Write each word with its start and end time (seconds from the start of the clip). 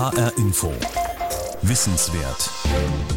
HR 0.00 0.32
Info. 0.38 0.72
Wissenswert. 1.60 2.50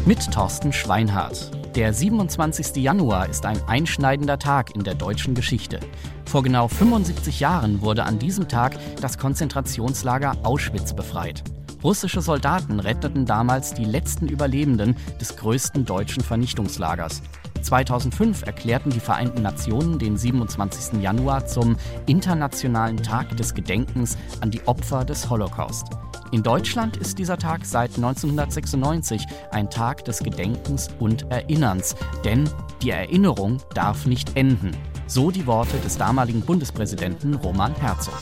Mit 0.04 0.30
Thorsten 0.30 0.70
Schweinhardt. 0.70 1.50
Der 1.74 1.94
27. 1.94 2.76
Januar 2.76 3.26
ist 3.30 3.46
ein 3.46 3.58
einschneidender 3.66 4.38
Tag 4.38 4.76
in 4.76 4.84
der 4.84 4.94
deutschen 4.94 5.34
Geschichte. 5.34 5.80
Vor 6.26 6.42
genau 6.42 6.68
75 6.68 7.40
Jahren 7.40 7.80
wurde 7.80 8.04
an 8.04 8.18
diesem 8.18 8.48
Tag 8.48 8.76
das 9.00 9.16
Konzentrationslager 9.16 10.36
Auschwitz 10.42 10.92
befreit. 10.92 11.42
Russische 11.82 12.20
Soldaten 12.20 12.78
retteten 12.80 13.24
damals 13.24 13.72
die 13.72 13.86
letzten 13.86 14.28
Überlebenden 14.28 14.94
des 15.18 15.36
größten 15.36 15.86
deutschen 15.86 16.22
Vernichtungslagers. 16.22 17.22
2005 17.62 18.42
erklärten 18.42 18.90
die 18.90 19.00
Vereinten 19.00 19.40
Nationen 19.40 19.98
den 19.98 20.18
27. 20.18 21.00
Januar 21.00 21.46
zum 21.46 21.78
Internationalen 22.04 22.98
Tag 22.98 23.34
des 23.38 23.54
Gedenkens 23.54 24.18
an 24.42 24.50
die 24.50 24.60
Opfer 24.66 25.06
des 25.06 25.30
Holocaust. 25.30 25.86
In 26.34 26.42
Deutschland 26.42 26.96
ist 26.96 27.20
dieser 27.20 27.38
Tag 27.38 27.64
seit 27.64 27.94
1996 27.94 29.24
ein 29.52 29.70
Tag 29.70 30.04
des 30.04 30.18
Gedenkens 30.18 30.88
und 30.98 31.30
Erinnerns, 31.30 31.94
denn 32.24 32.50
die 32.82 32.90
Erinnerung 32.90 33.62
darf 33.72 34.04
nicht 34.04 34.36
enden. 34.36 34.72
So 35.06 35.30
die 35.30 35.46
Worte 35.46 35.78
des 35.78 35.96
damaligen 35.96 36.40
Bundespräsidenten 36.40 37.34
Roman 37.34 37.72
Herzog. 37.76 38.18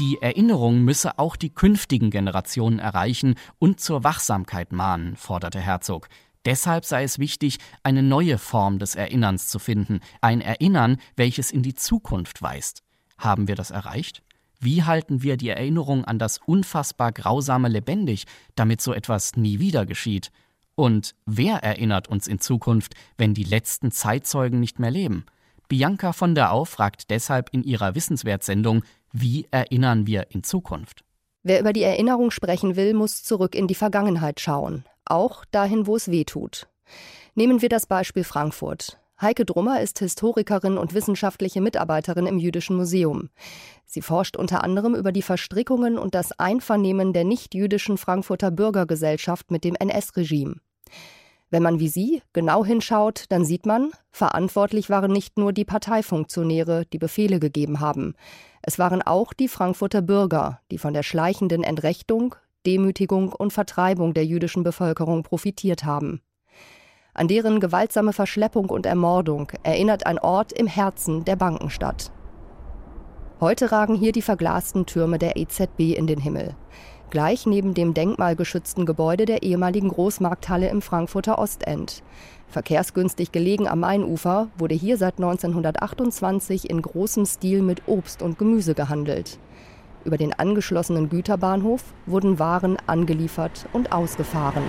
Die 0.00 0.20
Erinnerung 0.20 0.80
müsse 0.80 1.20
auch 1.20 1.36
die 1.36 1.54
künftigen 1.54 2.10
Generationen 2.10 2.80
erreichen 2.80 3.36
und 3.60 3.78
zur 3.78 4.02
Wachsamkeit 4.02 4.72
mahnen, 4.72 5.14
forderte 5.14 5.60
Herzog. 5.60 6.08
Deshalb 6.44 6.84
sei 6.84 7.04
es 7.04 7.20
wichtig, 7.20 7.58
eine 7.84 8.02
neue 8.02 8.38
Form 8.38 8.80
des 8.80 8.96
Erinnerns 8.96 9.46
zu 9.46 9.60
finden, 9.60 10.00
ein 10.20 10.40
Erinnern, 10.40 10.96
welches 11.14 11.52
in 11.52 11.62
die 11.62 11.76
Zukunft 11.76 12.42
weist. 12.42 12.82
Haben 13.18 13.46
wir 13.46 13.54
das 13.54 13.70
erreicht? 13.70 14.24
Wie 14.60 14.82
halten 14.82 15.22
wir 15.22 15.38
die 15.38 15.48
Erinnerung 15.48 16.04
an 16.04 16.18
das 16.18 16.38
unfassbar 16.44 17.12
Grausame 17.12 17.68
lebendig, 17.68 18.24
damit 18.56 18.82
so 18.82 18.92
etwas 18.92 19.36
nie 19.36 19.58
wieder 19.58 19.86
geschieht? 19.86 20.30
Und 20.74 21.14
wer 21.24 21.64
erinnert 21.64 22.08
uns 22.08 22.26
in 22.26 22.40
Zukunft, 22.40 22.94
wenn 23.16 23.32
die 23.32 23.44
letzten 23.44 23.90
Zeitzeugen 23.90 24.60
nicht 24.60 24.78
mehr 24.78 24.90
leben? 24.90 25.24
Bianca 25.68 26.12
von 26.12 26.34
der 26.34 26.52
Au 26.52 26.66
fragt 26.66 27.10
deshalb 27.10 27.48
in 27.52 27.62
ihrer 27.62 27.94
Wissenswertsendung, 27.94 28.82
wie 29.12 29.46
erinnern 29.50 30.06
wir 30.06 30.26
in 30.30 30.42
Zukunft? 30.42 31.04
Wer 31.42 31.60
über 31.60 31.72
die 31.72 31.82
Erinnerung 31.82 32.30
sprechen 32.30 32.76
will, 32.76 32.92
muss 32.92 33.24
zurück 33.24 33.54
in 33.54 33.66
die 33.66 33.74
Vergangenheit 33.74 34.40
schauen, 34.40 34.84
auch 35.06 35.46
dahin, 35.46 35.86
wo 35.86 35.96
es 35.96 36.10
weh 36.10 36.24
tut. 36.24 36.68
Nehmen 37.34 37.62
wir 37.62 37.70
das 37.70 37.86
Beispiel 37.86 38.24
Frankfurt. 38.24 38.98
Heike 39.22 39.44
Drummer 39.44 39.82
ist 39.82 39.98
Historikerin 39.98 40.78
und 40.78 40.94
wissenschaftliche 40.94 41.60
Mitarbeiterin 41.60 42.24
im 42.24 42.38
Jüdischen 42.38 42.74
Museum. 42.74 43.28
Sie 43.84 44.00
forscht 44.00 44.34
unter 44.34 44.64
anderem 44.64 44.94
über 44.94 45.12
die 45.12 45.20
Verstrickungen 45.20 45.98
und 45.98 46.14
das 46.14 46.32
Einvernehmen 46.38 47.12
der 47.12 47.24
nicht-jüdischen 47.24 47.98
Frankfurter 47.98 48.50
Bürgergesellschaft 48.50 49.50
mit 49.50 49.64
dem 49.64 49.74
NS-Regime. 49.74 50.56
Wenn 51.50 51.62
man 51.62 51.80
wie 51.80 51.88
sie 51.88 52.22
genau 52.32 52.64
hinschaut, 52.64 53.24
dann 53.28 53.44
sieht 53.44 53.66
man, 53.66 53.90
verantwortlich 54.10 54.88
waren 54.88 55.12
nicht 55.12 55.36
nur 55.36 55.52
die 55.52 55.66
Parteifunktionäre, 55.66 56.86
die 56.86 56.98
Befehle 56.98 57.40
gegeben 57.40 57.80
haben. 57.80 58.14
Es 58.62 58.78
waren 58.78 59.02
auch 59.02 59.34
die 59.34 59.48
Frankfurter 59.48 60.00
Bürger, 60.00 60.60
die 60.70 60.78
von 60.78 60.94
der 60.94 61.02
schleichenden 61.02 61.62
Entrechtung, 61.62 62.36
Demütigung 62.64 63.32
und 63.32 63.52
Vertreibung 63.52 64.14
der 64.14 64.24
jüdischen 64.24 64.62
Bevölkerung 64.62 65.24
profitiert 65.24 65.84
haben. 65.84 66.22
An 67.20 67.28
deren 67.28 67.60
gewaltsame 67.60 68.14
Verschleppung 68.14 68.70
und 68.70 68.86
Ermordung 68.86 69.52
erinnert 69.62 70.06
ein 70.06 70.18
Ort 70.18 70.54
im 70.54 70.66
Herzen 70.66 71.22
der 71.26 71.36
Bankenstadt. 71.36 72.10
Heute 73.40 73.72
ragen 73.72 73.94
hier 73.94 74.12
die 74.12 74.22
verglasten 74.22 74.86
Türme 74.86 75.18
der 75.18 75.36
EZB 75.36 75.98
in 75.98 76.06
den 76.06 76.18
Himmel 76.18 76.56
gleich 77.10 77.44
neben 77.44 77.74
dem 77.74 77.92
denkmalgeschützten 77.92 78.86
Gebäude 78.86 79.26
der 79.26 79.42
ehemaligen 79.42 79.88
Großmarkthalle 79.88 80.70
im 80.70 80.80
Frankfurter 80.80 81.38
Ostend. 81.38 82.02
Verkehrsgünstig 82.48 83.32
gelegen 83.32 83.68
am 83.68 83.80
Mainufer 83.80 84.48
wurde 84.56 84.74
hier 84.74 84.96
seit 84.96 85.18
1928 85.18 86.70
in 86.70 86.80
großem 86.80 87.26
Stil 87.26 87.60
mit 87.60 87.82
Obst 87.86 88.22
und 88.22 88.38
Gemüse 88.38 88.74
gehandelt. 88.74 89.38
Über 90.04 90.16
den 90.16 90.32
angeschlossenen 90.32 91.10
Güterbahnhof 91.10 91.82
wurden 92.06 92.38
Waren 92.38 92.78
angeliefert 92.86 93.66
und 93.74 93.92
ausgefahren. 93.92 94.62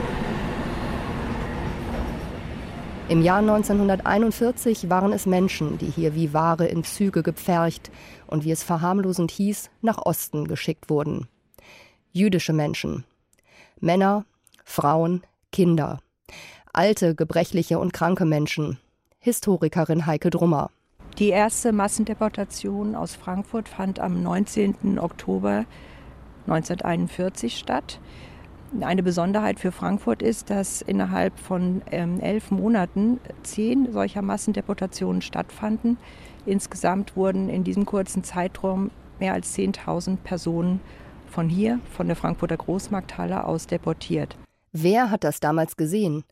Im 3.11 3.21
Jahr 3.21 3.39
1941 3.39 4.89
waren 4.89 5.11
es 5.11 5.25
Menschen, 5.25 5.77
die 5.77 5.91
hier 5.91 6.15
wie 6.15 6.33
Ware 6.33 6.65
in 6.65 6.83
Züge 6.83 7.21
gepfercht 7.21 7.91
und 8.25 8.45
wie 8.45 8.51
es 8.51 8.63
verharmlosend 8.63 9.29
hieß, 9.29 9.69
nach 9.81 9.99
Osten 10.05 10.47
geschickt 10.47 10.89
wurden 10.89 11.27
jüdische 12.11 12.53
Menschen. 12.53 13.05
Männer, 13.79 14.25
Frauen, 14.63 15.23
Kinder. 15.51 15.99
Alte, 16.73 17.15
gebrechliche 17.15 17.79
und 17.79 17.93
kranke 17.93 18.25
Menschen. 18.25 18.79
Historikerin 19.19 20.05
Heike 20.05 20.29
Drummer. 20.29 20.69
Die 21.17 21.29
erste 21.29 21.71
Massendeportation 21.71 22.95
aus 22.95 23.15
Frankfurt 23.15 23.67
fand 23.67 23.99
am 23.99 24.23
19. 24.23 24.97
Oktober 24.99 25.65
1941 26.47 27.57
statt. 27.57 27.99
Eine 28.79 29.03
Besonderheit 29.03 29.59
für 29.59 29.73
Frankfurt 29.73 30.21
ist, 30.21 30.49
dass 30.49 30.81
innerhalb 30.81 31.37
von 31.37 31.81
ähm, 31.91 32.21
elf 32.21 32.51
Monaten 32.51 33.19
zehn 33.43 33.91
solcher 33.91 34.21
Massendeportationen 34.21 35.21
stattfanden. 35.21 35.97
Insgesamt 36.45 37.17
wurden 37.17 37.49
in 37.49 37.65
diesem 37.65 37.85
kurzen 37.85 38.23
Zeitraum 38.23 38.89
mehr 39.19 39.33
als 39.33 39.57
10.000 39.57 40.17
Personen 40.17 40.79
von 41.27 41.49
hier, 41.49 41.81
von 41.91 42.07
der 42.07 42.15
Frankfurter 42.15 42.55
Großmarkthalle 42.55 43.43
aus 43.45 43.67
deportiert. 43.67 44.37
Wer 44.71 45.11
hat 45.11 45.25
das 45.25 45.41
damals 45.41 45.75
gesehen? 45.75 46.23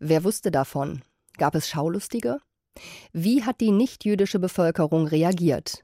Wer 0.00 0.24
wusste 0.24 0.50
davon? 0.50 1.02
Gab 1.38 1.54
es 1.54 1.68
Schaulustige? 1.68 2.38
Wie 3.12 3.44
hat 3.44 3.60
die 3.60 3.70
nichtjüdische 3.70 4.40
Bevölkerung 4.40 5.06
reagiert? 5.06 5.83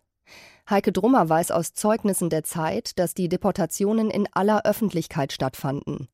Heike 0.71 0.93
Drummer 0.93 1.29
weiß 1.29 1.51
aus 1.51 1.75
Zeugnissen 1.75 2.31
der 2.31 2.45
Zeit, 2.45 2.97
dass 3.01 3.13
die 3.13 3.29
Deportationen 3.29 4.09
in 4.09 4.29
aller 4.31 4.65
Öffentlichkeit 4.65 5.33
stattfanden. 5.33 6.07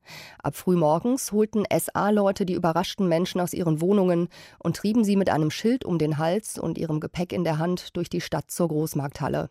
Ab 0.43 0.57
frühmorgens 0.57 1.31
holten 1.31 1.65
SA-Leute 1.71 2.47
die 2.47 2.55
überraschten 2.55 3.07
Menschen 3.07 3.43
aus 3.43 3.53
ihren 3.53 3.83
Wohnungen 3.83 4.29
und 4.59 4.77
trieben 4.77 5.05
sie 5.05 5.17
mit 5.17 5.29
einem 5.29 5.51
Schild 5.51 5.85
um 5.85 5.99
den 5.99 6.17
Hals 6.17 6.59
und 6.59 6.79
ihrem 6.79 7.01
Gepäck 7.01 7.35
in 7.35 7.45
der 7.45 7.59
Hand 7.59 7.95
durch 7.99 8.09
die 8.09 8.23
Stadt 8.23 8.51
zur 8.51 8.69
Großmarkthalle. 8.69 9.51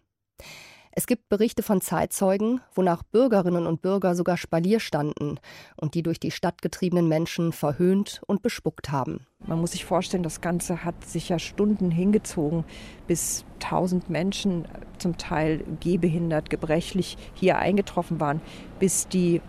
Es 0.98 1.08
gibt 1.08 1.28
Berichte 1.28 1.62
von 1.62 1.82
Zeitzeugen, 1.82 2.62
wonach 2.74 3.04
Bürgerinnen 3.04 3.68
und 3.68 3.82
Bürger 3.82 4.16
sogar 4.16 4.38
Spalier 4.38 4.80
standen 4.80 5.42
und 5.76 5.94
die 5.94 6.04
durch 6.04 6.22
die 6.22 6.32
Stadt 6.32 6.62
getriebenen 6.62 7.10
Menschen 7.10 7.52
verhöhnt 7.52 8.22
und 8.28 8.42
bespuckt 8.42 8.94
haben. 8.94 9.28
Man 9.46 9.60
muss 9.60 9.74
sich 9.74 9.84
vorstellen, 9.84 10.24
das 10.24 10.40
Ganze 10.40 10.86
hat 10.86 11.04
sich 11.04 11.28
ja 11.28 11.38
Stunden 11.38 11.92
hingezogen, 11.92 12.64
bis 13.08 13.44
tausend 13.60 14.10
Menschen, 14.10 14.70
zum 14.98 15.18
Teil 15.18 15.66
gehbehindert, 15.82 16.50
gebrechlich, 16.50 17.18
hier 17.34 17.58
eingetroffen 17.58 18.22
waren, 18.22 18.40
bis 18.80 19.10
die 19.10 19.42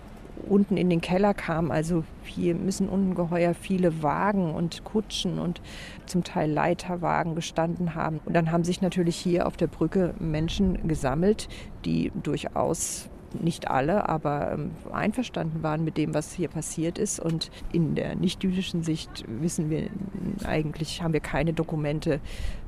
unten 0.48 0.76
in 0.76 0.90
den 0.90 1.00
Keller 1.00 1.34
kam. 1.34 1.70
Also 1.70 2.04
hier 2.24 2.54
müssen 2.54 2.88
ungeheuer 2.88 3.54
viele 3.54 4.02
Wagen 4.02 4.54
und 4.54 4.84
Kutschen 4.84 5.38
und 5.38 5.60
zum 6.06 6.24
Teil 6.24 6.50
Leiterwagen 6.50 7.34
gestanden 7.34 7.94
haben. 7.94 8.20
Und 8.24 8.34
dann 8.34 8.50
haben 8.50 8.64
sich 8.64 8.80
natürlich 8.80 9.16
hier 9.16 9.46
auf 9.46 9.56
der 9.56 9.66
Brücke 9.66 10.14
Menschen 10.18 10.88
gesammelt, 10.88 11.48
die 11.84 12.12
durchaus 12.22 13.08
nicht 13.42 13.68
alle, 13.68 14.08
aber 14.08 14.52
ähm, 14.52 14.70
einverstanden 14.92 15.62
waren 15.62 15.84
mit 15.84 15.96
dem, 15.96 16.14
was 16.14 16.32
hier 16.32 16.48
passiert 16.48 16.98
ist. 16.98 17.20
Und 17.20 17.50
in 17.72 17.94
der 17.94 18.14
nicht-jüdischen 18.14 18.82
Sicht 18.82 19.24
wissen 19.28 19.70
wir 19.70 19.90
eigentlich, 20.44 21.02
haben 21.02 21.12
wir 21.12 21.20
keine 21.20 21.52
Dokumente, 21.52 22.20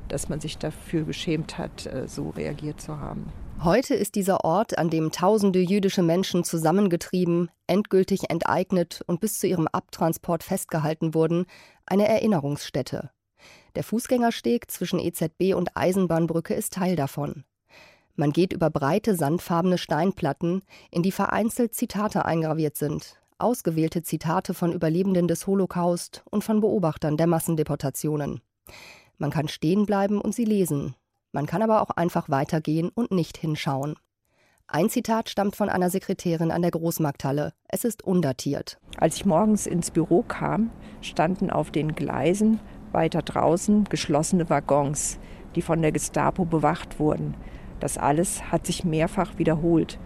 dass 0.07 0.29
man 0.29 0.39
sich 0.39 0.57
dafür 0.57 1.03
geschämt 1.03 1.57
hat, 1.57 1.85
äh, 1.85 2.07
so 2.07 2.29
reagiert 2.29 2.81
zu 2.81 2.99
haben. 2.99 3.31
Heute 3.63 3.93
ist 3.93 4.15
dieser 4.15 4.45
Ort, 4.45 4.77
an 4.77 4.89
dem 4.89 5.11
tausende 5.11 5.59
jüdische 5.59 6.01
Menschen 6.01 6.45
zusammengetrieben, 6.45 7.51
endgültig 7.67 8.29
enteignet 8.29 9.01
und 9.05 9.19
bis 9.19 9.37
zu 9.37 9.47
ihrem 9.47 9.67
Abtransport 9.67 10.43
festgehalten 10.43 11.13
wurden, 11.13 11.45
eine 11.85 12.07
Erinnerungsstätte. 12.07 13.09
Der 13.75 13.83
Fußgängersteg 13.83 14.71
zwischen 14.71 14.97
EZB 14.97 15.55
und 15.55 15.75
Eisenbahnbrücke 15.75 16.53
ist 16.53 16.71
Teil 16.71 16.95
davon. 16.95 17.43
Man 18.15 18.31
geht 18.31 18.53
über 18.53 18.69
breite 18.69 19.15
sandfarbene 19.15 19.77
Steinplatten, 19.77 20.61
in 20.89 21.03
die 21.03 21.11
vereinzelt 21.11 21.75
Zitate 21.75 22.23
eingraviert 22.23 22.77
sind, 22.77 23.19
ausgewählte 23.39 24.03
Zitate 24.03 24.53
von 24.53 24.71
Überlebenden 24.71 25.27
des 25.27 25.47
Holocaust 25.47 26.23
und 26.31 26.45
von 26.45 26.61
Beobachtern 26.61 27.17
der 27.17 27.27
Massendeportationen. 27.27 28.39
Man 29.17 29.31
kann 29.31 29.49
stehen 29.49 29.85
bleiben 29.85 30.21
und 30.21 30.33
sie 30.33 30.45
lesen, 30.45 30.95
man 31.31 31.45
kann 31.45 31.61
aber 31.61 31.81
auch 31.81 31.91
einfach 31.91 32.29
weitergehen 32.29 32.89
und 32.89 33.11
nicht 33.11 33.37
hinschauen. 33.37 33.95
Ein 34.67 34.89
Zitat 34.89 35.29
stammt 35.29 35.55
von 35.55 35.67
einer 35.67 35.89
Sekretärin 35.89 36.51
an 36.51 36.61
der 36.61 36.69
Großmarkthalle. 36.71 37.53
Es 37.67 37.83
ist 37.83 38.03
undatiert. 38.03 38.77
Als 38.97 39.15
ich 39.15 39.25
morgens 39.25 39.65
ins 39.65 39.89
Büro 39.89 40.21
kam, 40.21 40.69
standen 41.01 41.49
auf 41.49 41.71
den 41.71 41.95
Gleisen 41.95 42.59
weiter 42.91 43.23
draußen 43.23 43.85
geschlossene 43.85 44.49
Waggons, 44.49 45.17
die 45.55 45.63
von 45.63 45.81
der 45.81 45.91
Gestapo 45.91 46.45
bewacht 46.45 46.99
wurden. 46.99 47.35
Das 47.79 47.97
alles 47.97 48.51
hat 48.51 48.67
sich 48.67 48.83
mehrfach 48.83 49.37
wiederholt. 49.37 49.99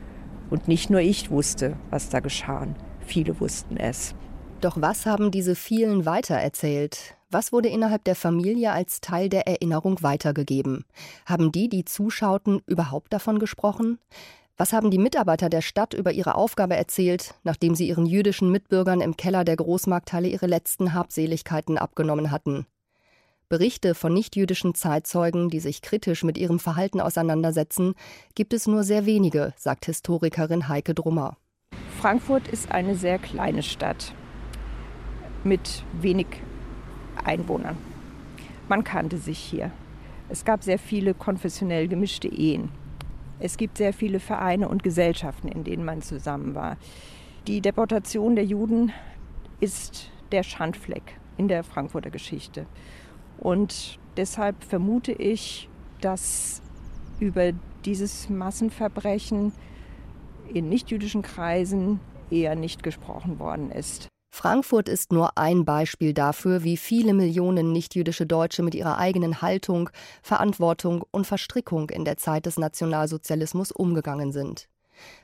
Und 0.49 0.67
nicht 0.67 0.89
nur 0.89 1.01
ich 1.01 1.29
wusste, 1.29 1.75
was 1.89 2.09
da 2.09 2.19
geschah. 2.21 2.67
Viele 2.99 3.39
wussten 3.39 3.75
es. 3.75 4.15
Doch 4.61 4.79
was 4.79 5.05
haben 5.05 5.31
diese 5.31 5.55
vielen 5.55 6.05
weitererzählt? 6.05 7.17
Was 7.33 7.51
wurde 7.51 7.67
innerhalb 7.67 8.03
der 8.03 8.15
Familie 8.15 8.73
als 8.73 9.01
Teil 9.01 9.27
der 9.27 9.47
Erinnerung 9.47 10.03
weitergegeben? 10.03 10.85
Haben 11.25 11.51
die, 11.51 11.67
die 11.67 11.83
zuschauten, 11.83 12.61
überhaupt 12.67 13.11
davon 13.11 13.39
gesprochen? 13.39 13.97
Was 14.55 14.71
haben 14.71 14.91
die 14.91 14.99
Mitarbeiter 14.99 15.49
der 15.49 15.61
Stadt 15.61 15.95
über 15.95 16.11
ihre 16.11 16.35
Aufgabe 16.35 16.75
erzählt, 16.75 17.33
nachdem 17.43 17.73
sie 17.73 17.87
ihren 17.87 18.05
jüdischen 18.05 18.51
Mitbürgern 18.51 19.01
im 19.01 19.17
Keller 19.17 19.45
der 19.45 19.55
Großmarkthalle 19.55 20.27
ihre 20.27 20.45
letzten 20.45 20.93
Habseligkeiten 20.93 21.79
abgenommen 21.79 22.29
hatten? 22.29 22.67
Berichte 23.49 23.95
von 23.95 24.13
nichtjüdischen 24.13 24.75
Zeitzeugen, 24.75 25.49
die 25.49 25.59
sich 25.59 25.81
kritisch 25.81 26.23
mit 26.23 26.37
ihrem 26.37 26.59
Verhalten 26.59 27.01
auseinandersetzen, 27.01 27.95
gibt 28.35 28.53
es 28.53 28.67
nur 28.67 28.83
sehr 28.83 29.07
wenige, 29.07 29.55
sagt 29.57 29.87
Historikerin 29.87 30.67
Heike 30.67 30.93
Drummer. 30.93 31.37
Frankfurt 31.99 32.47
ist 32.47 32.71
eine 32.71 32.95
sehr 32.95 33.17
kleine 33.17 33.63
Stadt 33.63 34.13
mit 35.43 35.83
wenig 35.99 36.27
Einwohnern. 37.23 37.77
Man 38.69 38.83
kannte 38.83 39.17
sich 39.17 39.37
hier. 39.37 39.71
Es 40.29 40.45
gab 40.45 40.63
sehr 40.63 40.79
viele 40.79 41.13
konfessionell 41.13 41.87
gemischte 41.87 42.27
Ehen. 42.27 42.69
Es 43.39 43.57
gibt 43.57 43.77
sehr 43.77 43.93
viele 43.93 44.19
Vereine 44.19 44.69
und 44.69 44.83
Gesellschaften, 44.83 45.47
in 45.47 45.63
denen 45.63 45.83
man 45.83 46.01
zusammen 46.01 46.55
war. 46.55 46.77
Die 47.47 47.59
Deportation 47.61 48.35
der 48.35 48.45
Juden 48.45 48.93
ist 49.59 50.11
der 50.31 50.43
Schandfleck 50.43 51.19
in 51.37 51.47
der 51.47 51.63
Frankfurter 51.63 52.09
Geschichte. 52.09 52.65
Und 53.37 53.99
deshalb 54.15 54.63
vermute 54.63 55.11
ich, 55.11 55.67
dass 55.99 56.61
über 57.19 57.51
dieses 57.85 58.29
Massenverbrechen 58.29 59.51
in 60.53 60.69
nichtjüdischen 60.69 61.21
Kreisen 61.21 61.99
eher 62.29 62.55
nicht 62.55 62.83
gesprochen 62.83 63.39
worden 63.39 63.71
ist. 63.71 64.07
Frankfurt 64.35 64.89
ist 64.89 65.11
nur 65.11 65.37
ein 65.37 65.63
Beispiel 65.63 66.11
dafür, 66.11 66.63
wie 66.63 66.75
viele 66.75 67.13
Millionen 67.13 67.71
nichtjüdische 67.71 68.25
Deutsche 68.25 68.63
mit 68.63 68.73
ihrer 68.73 68.97
eigenen 68.97 69.43
Haltung, 69.43 69.91
Verantwortung 70.23 71.05
und 71.11 71.27
Verstrickung 71.27 71.91
in 71.91 72.03
der 72.03 72.17
Zeit 72.17 72.47
des 72.47 72.57
Nationalsozialismus 72.57 73.71
umgegangen 73.71 74.31
sind. 74.31 74.69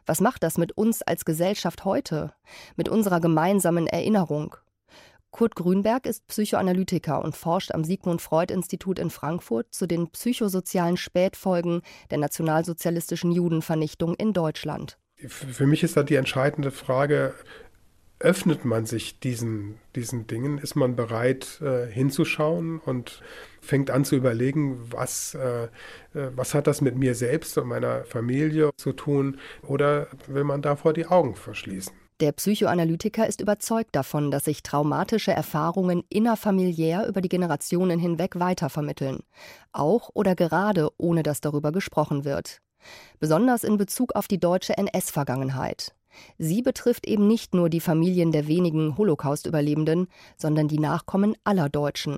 Was 0.06 0.22
macht 0.22 0.44
das 0.44 0.60
mit 0.60 0.78
uns 0.78 1.02
als 1.02 1.26
Gesellschaft 1.26 1.86
heute, 1.86 2.34
mit 2.76 2.88
unserer 2.88 3.20
gemeinsamen 3.20 3.88
Erinnerung? 3.88 4.56
Kurt 5.32 5.56
Grünberg 5.56 6.06
ist 6.06 6.28
Psychoanalytiker 6.28 7.24
und 7.24 7.36
forscht 7.36 7.74
am 7.74 7.84
Sigmund 7.84 8.22
Freud 8.22 8.54
Institut 8.54 9.00
in 9.00 9.10
Frankfurt 9.10 9.74
zu 9.74 9.88
den 9.88 10.12
psychosozialen 10.12 10.98
Spätfolgen 10.98 11.82
der 12.12 12.20
nationalsozialistischen 12.20 13.32
Judenvernichtung 13.32 14.14
in 14.14 14.34
Deutschland. 14.34 15.00
Für 15.28 15.66
mich 15.66 15.84
ist 15.84 15.98
da 15.98 16.04
die 16.04 16.16
entscheidende 16.16 16.72
Frage, 16.72 17.34
öffnet 18.20 18.66
man 18.66 18.86
sich 18.86 19.20
diesen, 19.20 19.78
diesen 19.96 20.28
Dingen? 20.28 20.58
Ist 20.58 20.76
man 20.76 20.96
bereit 20.96 21.62
äh, 21.62 21.88
hinzuschauen 21.88 22.80
und 22.80 23.22
fängt 23.62 23.92
an 23.92 24.06
zu 24.06 24.16
überlegen, 24.16 24.80
was, 24.92 25.36
äh, 25.36 25.64
äh, 25.64 25.70
was 26.36 26.54
hat 26.54 26.68
das 26.68 26.82
mit 26.82 26.98
mir 26.98 27.16
selbst 27.16 27.58
und 27.58 27.68
meiner 27.68 28.04
Familie 28.04 28.72
zu 28.78 28.94
tun? 28.94 29.40
Oder 29.62 30.08
will 30.28 30.44
man 30.44 30.62
davor 30.62 30.94
die 30.94 31.06
Augen 31.06 31.36
verschließen? 31.36 31.94
Der 32.20 32.34
Psychoanalytiker 32.34 33.28
ist 33.28 33.40
überzeugt 33.40 33.96
davon, 33.96 34.30
dass 34.30 34.44
sich 34.44 34.62
traumatische 34.62 35.32
Erfahrungen 35.32 36.04
innerfamiliär 36.10 37.08
über 37.08 37.22
die 37.22 37.30
Generationen 37.30 37.98
hinweg 37.98 38.38
weitervermitteln. 38.38 39.20
Auch 39.72 40.10
oder 40.14 40.36
gerade 40.36 40.90
ohne 40.98 41.24
dass 41.24 41.40
darüber 41.40 41.72
gesprochen 41.72 42.26
wird. 42.26 42.62
Besonders 43.20 43.64
in 43.64 43.78
Bezug 43.78 44.16
auf 44.16 44.28
die 44.28 44.40
deutsche 44.40 44.78
NS-Vergangenheit. 44.78 45.94
Sie 46.38 46.62
betrifft 46.62 47.08
eben 47.08 47.28
nicht 47.28 47.54
nur 47.54 47.70
die 47.70 47.80
Familien 47.80 48.32
der 48.32 48.48
wenigen 48.48 48.98
Holocaust-Überlebenden, 48.98 50.08
sondern 50.38 50.68
die 50.68 50.80
Nachkommen 50.80 51.36
aller 51.44 51.70
Deutschen. 51.70 52.18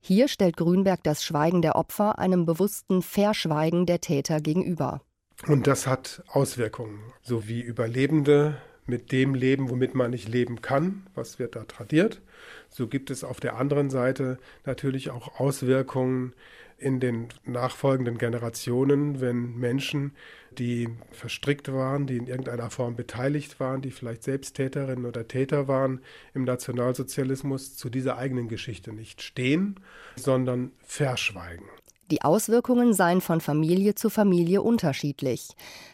Hier 0.00 0.28
stellt 0.28 0.56
Grünberg 0.56 1.02
das 1.02 1.24
Schweigen 1.24 1.62
der 1.62 1.76
Opfer 1.76 2.18
einem 2.18 2.44
bewussten 2.44 3.02
Verschweigen 3.02 3.86
der 3.86 4.00
Täter 4.00 4.40
gegenüber. 4.40 5.00
Und 5.46 5.66
das 5.66 5.86
hat 5.86 6.22
Auswirkungen, 6.28 7.00
so 7.22 7.48
wie 7.48 7.60
Überlebende 7.60 8.58
mit 8.86 9.12
dem 9.12 9.34
leben, 9.34 9.70
womit 9.70 9.94
man 9.94 10.10
nicht 10.10 10.28
leben 10.28 10.60
kann, 10.60 11.06
was 11.14 11.38
wird 11.38 11.56
da 11.56 11.64
tradiert. 11.64 12.20
So 12.68 12.88
gibt 12.88 13.10
es 13.10 13.24
auf 13.24 13.40
der 13.40 13.56
anderen 13.56 13.90
Seite 13.90 14.38
natürlich 14.64 15.10
auch 15.10 15.40
Auswirkungen 15.40 16.34
in 16.82 17.00
den 17.00 17.28
nachfolgenden 17.44 18.18
Generationen, 18.18 19.20
wenn 19.20 19.56
Menschen, 19.56 20.12
die 20.58 20.88
verstrickt 21.10 21.72
waren, 21.72 22.06
die 22.06 22.16
in 22.16 22.26
irgendeiner 22.26 22.70
Form 22.70 22.96
beteiligt 22.96 23.60
waren, 23.60 23.80
die 23.80 23.90
vielleicht 23.90 24.22
selbst 24.22 24.56
Täterinnen 24.56 25.06
oder 25.06 25.26
Täter 25.28 25.68
waren 25.68 26.00
im 26.34 26.44
Nationalsozialismus, 26.44 27.76
zu 27.76 27.88
dieser 27.88 28.18
eigenen 28.18 28.48
Geschichte 28.48 28.92
nicht 28.92 29.22
stehen, 29.22 29.80
sondern 30.16 30.72
verschweigen. 30.80 31.66
Die 32.12 32.20
Auswirkungen 32.20 32.92
seien 32.92 33.22
von 33.22 33.40
Familie 33.40 33.94
zu 33.94 34.10
Familie 34.10 34.60
unterschiedlich. 34.60 35.48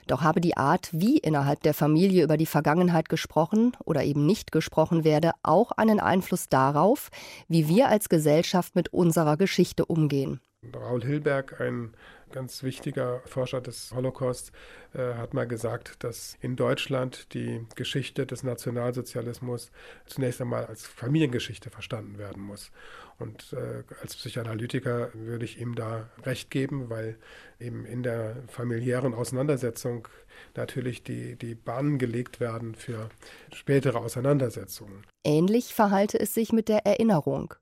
Doch 0.09 0.23
habe 0.23 0.41
die 0.41 0.57
Art, 0.57 0.89
wie 0.91 1.19
innerhalb 1.19 1.63
der 1.63 1.75
Familie 1.75 2.25
über 2.25 2.37
die 2.37 2.47
Vergangenheit 2.47 3.09
gesprochen 3.09 3.77
oder 3.85 4.03
eben 4.03 4.27
nicht 4.27 4.51
gesprochen 4.51 5.05
werde, 5.05 5.31
auch 5.45 5.71
einen 5.71 6.01
Einfluss 6.01 6.49
darauf, 6.49 7.11
wie 7.47 7.69
wir 7.69 7.89
als 7.89 8.09
Gesellschaft 8.09 8.75
mit 8.75 8.93
unserer 8.93 9.37
Geschichte 9.37 9.85
umgehen. 9.87 10.41
Raul 10.75 11.05
Hilberg, 11.05 11.61
ein 11.61 11.95
ganz 12.33 12.65
wichtiger 12.65 13.21
Forscher 13.27 13.61
des 13.61 13.93
Holocaust, 13.95 14.51
äh, 14.93 15.15
hat 15.15 15.33
mal 15.33 15.47
gesagt, 15.47 16.03
dass 16.03 16.37
in 16.41 16.57
Deutschland 16.57 17.33
die 17.33 17.65
Geschichte 17.77 18.27
des 18.27 18.43
Nationalsozialismus 18.43 19.71
zunächst 20.07 20.41
einmal 20.41 20.67
als 20.67 20.85
Familiengeschichte 20.85 21.71
verstanden 21.71 22.19
werden 22.19 22.43
muss. 22.43 22.73
Und 23.19 23.53
äh, 23.53 23.83
als 24.01 24.15
Psychoanalytiker 24.15 25.11
würde 25.13 25.45
ich 25.45 25.61
ihm 25.61 25.75
da 25.75 26.09
recht 26.23 26.51
geben, 26.51 26.89
weil 26.89 27.19
eben 27.59 27.85
in 27.85 28.05
der 28.05 28.37
familiären 28.47 29.13
Auseinandersetzung 29.13 30.07
natürlich 30.55 31.03
die, 31.03 31.37
die 31.37 31.57
Bahnen 31.57 31.99
gelegt 31.99 32.39
werden 32.39 32.77
für 32.77 33.09
spätere 33.53 33.99
Auseinandersetzungen. 33.99 35.05
Ähnlich 35.25 35.75
verhalte 35.75 36.19
es 36.21 36.33
sich 36.33 36.53
mit 36.53 36.69
der 36.69 36.87
Erinnerung. 36.87 37.55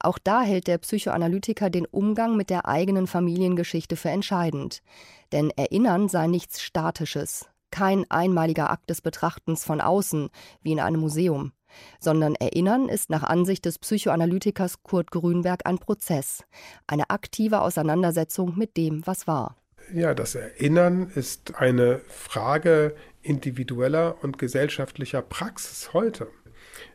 Auch 0.00 0.18
da 0.18 0.40
hält 0.42 0.66
der 0.66 0.78
Psychoanalytiker 0.78 1.68
den 1.68 1.84
Umgang 1.84 2.36
mit 2.36 2.48
der 2.48 2.66
eigenen 2.66 3.06
Familiengeschichte 3.06 3.96
für 3.96 4.08
entscheidend. 4.08 4.82
Denn 5.30 5.50
Erinnern 5.50 6.08
sei 6.08 6.26
nichts 6.26 6.62
Statisches, 6.62 7.50
kein 7.70 8.10
einmaliger 8.10 8.70
Akt 8.70 8.88
des 8.88 9.02
Betrachtens 9.02 9.64
von 9.64 9.82
außen, 9.82 10.30
wie 10.62 10.72
in 10.72 10.80
einem 10.80 11.00
Museum 11.00 11.52
sondern 12.00 12.34
Erinnern 12.34 12.88
ist 12.88 13.10
nach 13.10 13.22
Ansicht 13.22 13.64
des 13.64 13.78
Psychoanalytikers 13.78 14.82
Kurt 14.82 15.10
Grünberg 15.10 15.60
ein 15.64 15.78
Prozess, 15.78 16.44
eine 16.86 17.10
aktive 17.10 17.60
Auseinandersetzung 17.60 18.56
mit 18.56 18.76
dem, 18.76 19.06
was 19.06 19.26
war. 19.26 19.56
Ja, 19.92 20.14
das 20.14 20.34
Erinnern 20.34 21.10
ist 21.14 21.56
eine 21.56 22.00
Frage 22.08 22.94
individueller 23.22 24.16
und 24.22 24.38
gesellschaftlicher 24.38 25.22
Praxis 25.22 25.92
heute. 25.92 26.28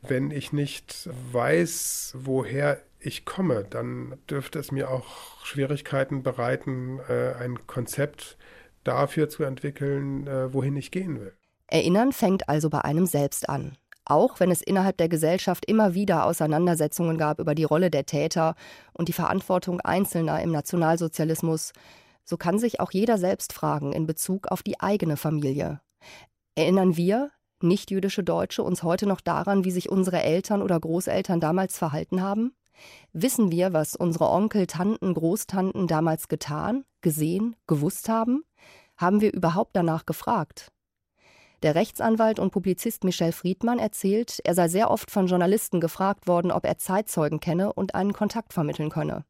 Wenn 0.02 0.32
ich 0.32 0.54
nicht 0.54 1.10
weiß, 1.32 2.16
woher 2.18 2.82
ich 3.00 3.26
komme, 3.26 3.66
dann 3.70 4.18
dürfte 4.30 4.60
es 4.60 4.72
mir 4.72 4.90
auch 4.90 5.46
Schwierigkeiten 5.46 6.24
bereiten, 6.24 7.00
äh, 7.08 7.34
ein 7.34 7.68
Konzept 7.68 8.38
dafür 8.84 9.30
zu 9.30 9.44
entwickeln, 9.44 10.28
äh, 10.28 10.54
wohin 10.54 10.76
ich 10.76 10.92
gehen 10.92 11.20
will. 11.20 11.34
Erinnern 11.68 12.14
fängt 12.14 12.50
also 12.50 12.70
bei 12.70 12.82
einem 12.82 13.06
selbst 13.06 13.50
an 13.50 13.78
auch 14.10 14.40
wenn 14.40 14.52
es 14.52 14.62
innerhalb 14.62 14.98
der 14.98 15.10
Gesellschaft 15.10 15.66
immer 15.66 15.94
wieder 15.94 16.26
Auseinandersetzungen 16.26 17.18
gab 17.18 17.40
über 17.40 17.56
die 17.56 17.64
Rolle 17.64 17.92
der 17.92 18.06
Täter 18.06 18.56
und 18.94 19.08
die 19.08 19.14
Verantwortung 19.14 19.82
Einzelner 19.82 20.42
im 20.42 20.52
Nationalsozialismus, 20.52 21.74
so 22.24 22.38
kann 22.38 22.60
sich 22.60 22.80
auch 22.80 22.92
jeder 22.92 23.18
selbst 23.18 23.54
fragen 23.54 23.94
in 23.94 24.06
Bezug 24.06 24.48
auf 24.48 24.64
die 24.64 24.80
eigene 24.80 25.18
Familie. 25.18 25.82
Erinnern 26.56 26.98
wir, 26.98 27.32
nichtjüdische 27.62 28.24
Deutsche, 28.24 28.64
uns 28.64 28.84
heute 28.84 29.08
noch 29.08 29.22
daran, 29.22 29.64
wie 29.64 29.72
sich 29.72 29.90
unsere 29.90 30.22
Eltern 30.22 30.62
oder 30.62 30.80
Großeltern 30.80 31.40
damals 31.40 31.78
verhalten 31.78 32.22
haben? 32.22 32.54
Wissen 33.14 33.52
wir, 33.52 33.74
was 33.74 33.96
unsere 33.96 34.30
Onkel, 34.30 34.68
Tanten, 34.68 35.14
Großtanten 35.14 35.88
damals 35.88 36.28
getan, 36.28 36.86
gesehen, 37.02 37.56
gewusst 37.66 38.10
haben? 38.10 38.44
Haben 38.98 39.22
wir 39.22 39.34
überhaupt 39.34 39.76
danach 39.76 40.06
gefragt? 40.06 40.72
Der 41.64 41.74
Rechtsanwalt 41.74 42.38
und 42.38 42.52
Publizist 42.52 43.04
Michel 43.04 43.32
Friedmann 43.32 43.80
erzählt, 43.80 44.40
er 44.44 44.54
sei 44.54 44.68
sehr 44.68 44.92
oft 44.92 45.10
von 45.10 45.26
Journalisten 45.26 45.80
gefragt 45.80 46.28
worden, 46.28 46.52
ob 46.52 46.66
er 46.66 46.78
Zeitzeugen 46.78 47.40
kenne 47.40 47.74
und 47.74 47.96
einen 47.96 48.14
Kontakt 48.14 48.54
vermitteln 48.54 48.90
könne. 48.90 49.26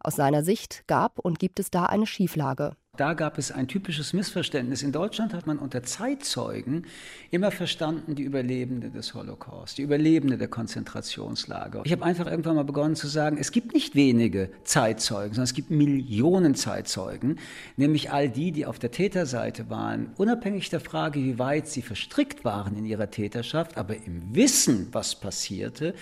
Aus 0.00 0.16
seiner 0.16 0.42
Sicht 0.42 0.84
gab 0.86 1.18
und 1.18 1.38
gibt 1.38 1.60
es 1.60 1.70
da 1.70 1.84
eine 1.84 2.06
Schieflage. 2.06 2.76
Da 2.96 3.12
gab 3.12 3.36
es 3.36 3.52
ein 3.52 3.68
typisches 3.68 4.12
Missverständnis. 4.12 4.82
In 4.82 4.92
Deutschland 4.92 5.34
hat 5.34 5.46
man 5.46 5.58
unter 5.58 5.82
Zeitzeugen 5.82 6.86
immer 7.30 7.50
verstanden 7.50 8.14
die 8.14 8.22
Überlebende 8.22 8.90
des 8.90 9.12
Holocaust, 9.12 9.78
die 9.78 9.82
Überlebende 9.82 10.38
der 10.38 10.48
Konzentrationslager. 10.48 11.82
Ich 11.84 11.92
habe 11.92 12.04
einfach 12.04 12.26
irgendwann 12.26 12.56
mal 12.56 12.64
begonnen 12.64 12.96
zu 12.96 13.06
sagen, 13.06 13.36
es 13.38 13.52
gibt 13.52 13.74
nicht 13.74 13.94
wenige 13.94 14.50
Zeitzeugen, 14.64 15.34
sondern 15.34 15.44
es 15.44 15.54
gibt 15.54 15.70
Millionen 15.70 16.54
Zeitzeugen, 16.54 17.38
nämlich 17.76 18.12
all 18.12 18.30
die, 18.30 18.52
die 18.52 18.64
auf 18.64 18.78
der 18.78 18.90
Täterseite 18.90 19.68
waren, 19.68 20.10
unabhängig 20.16 20.70
der 20.70 20.80
Frage, 20.80 21.20
wie 21.20 21.38
weit 21.38 21.68
sie 21.68 21.82
verstrickt 21.82 22.44
waren 22.44 22.76
in 22.76 22.86
ihrer 22.86 23.10
Täterschaft, 23.10 23.76
aber 23.76 23.96
im 23.96 24.34
Wissen, 24.34 24.88
was 24.92 25.20
passierte, 25.20 25.94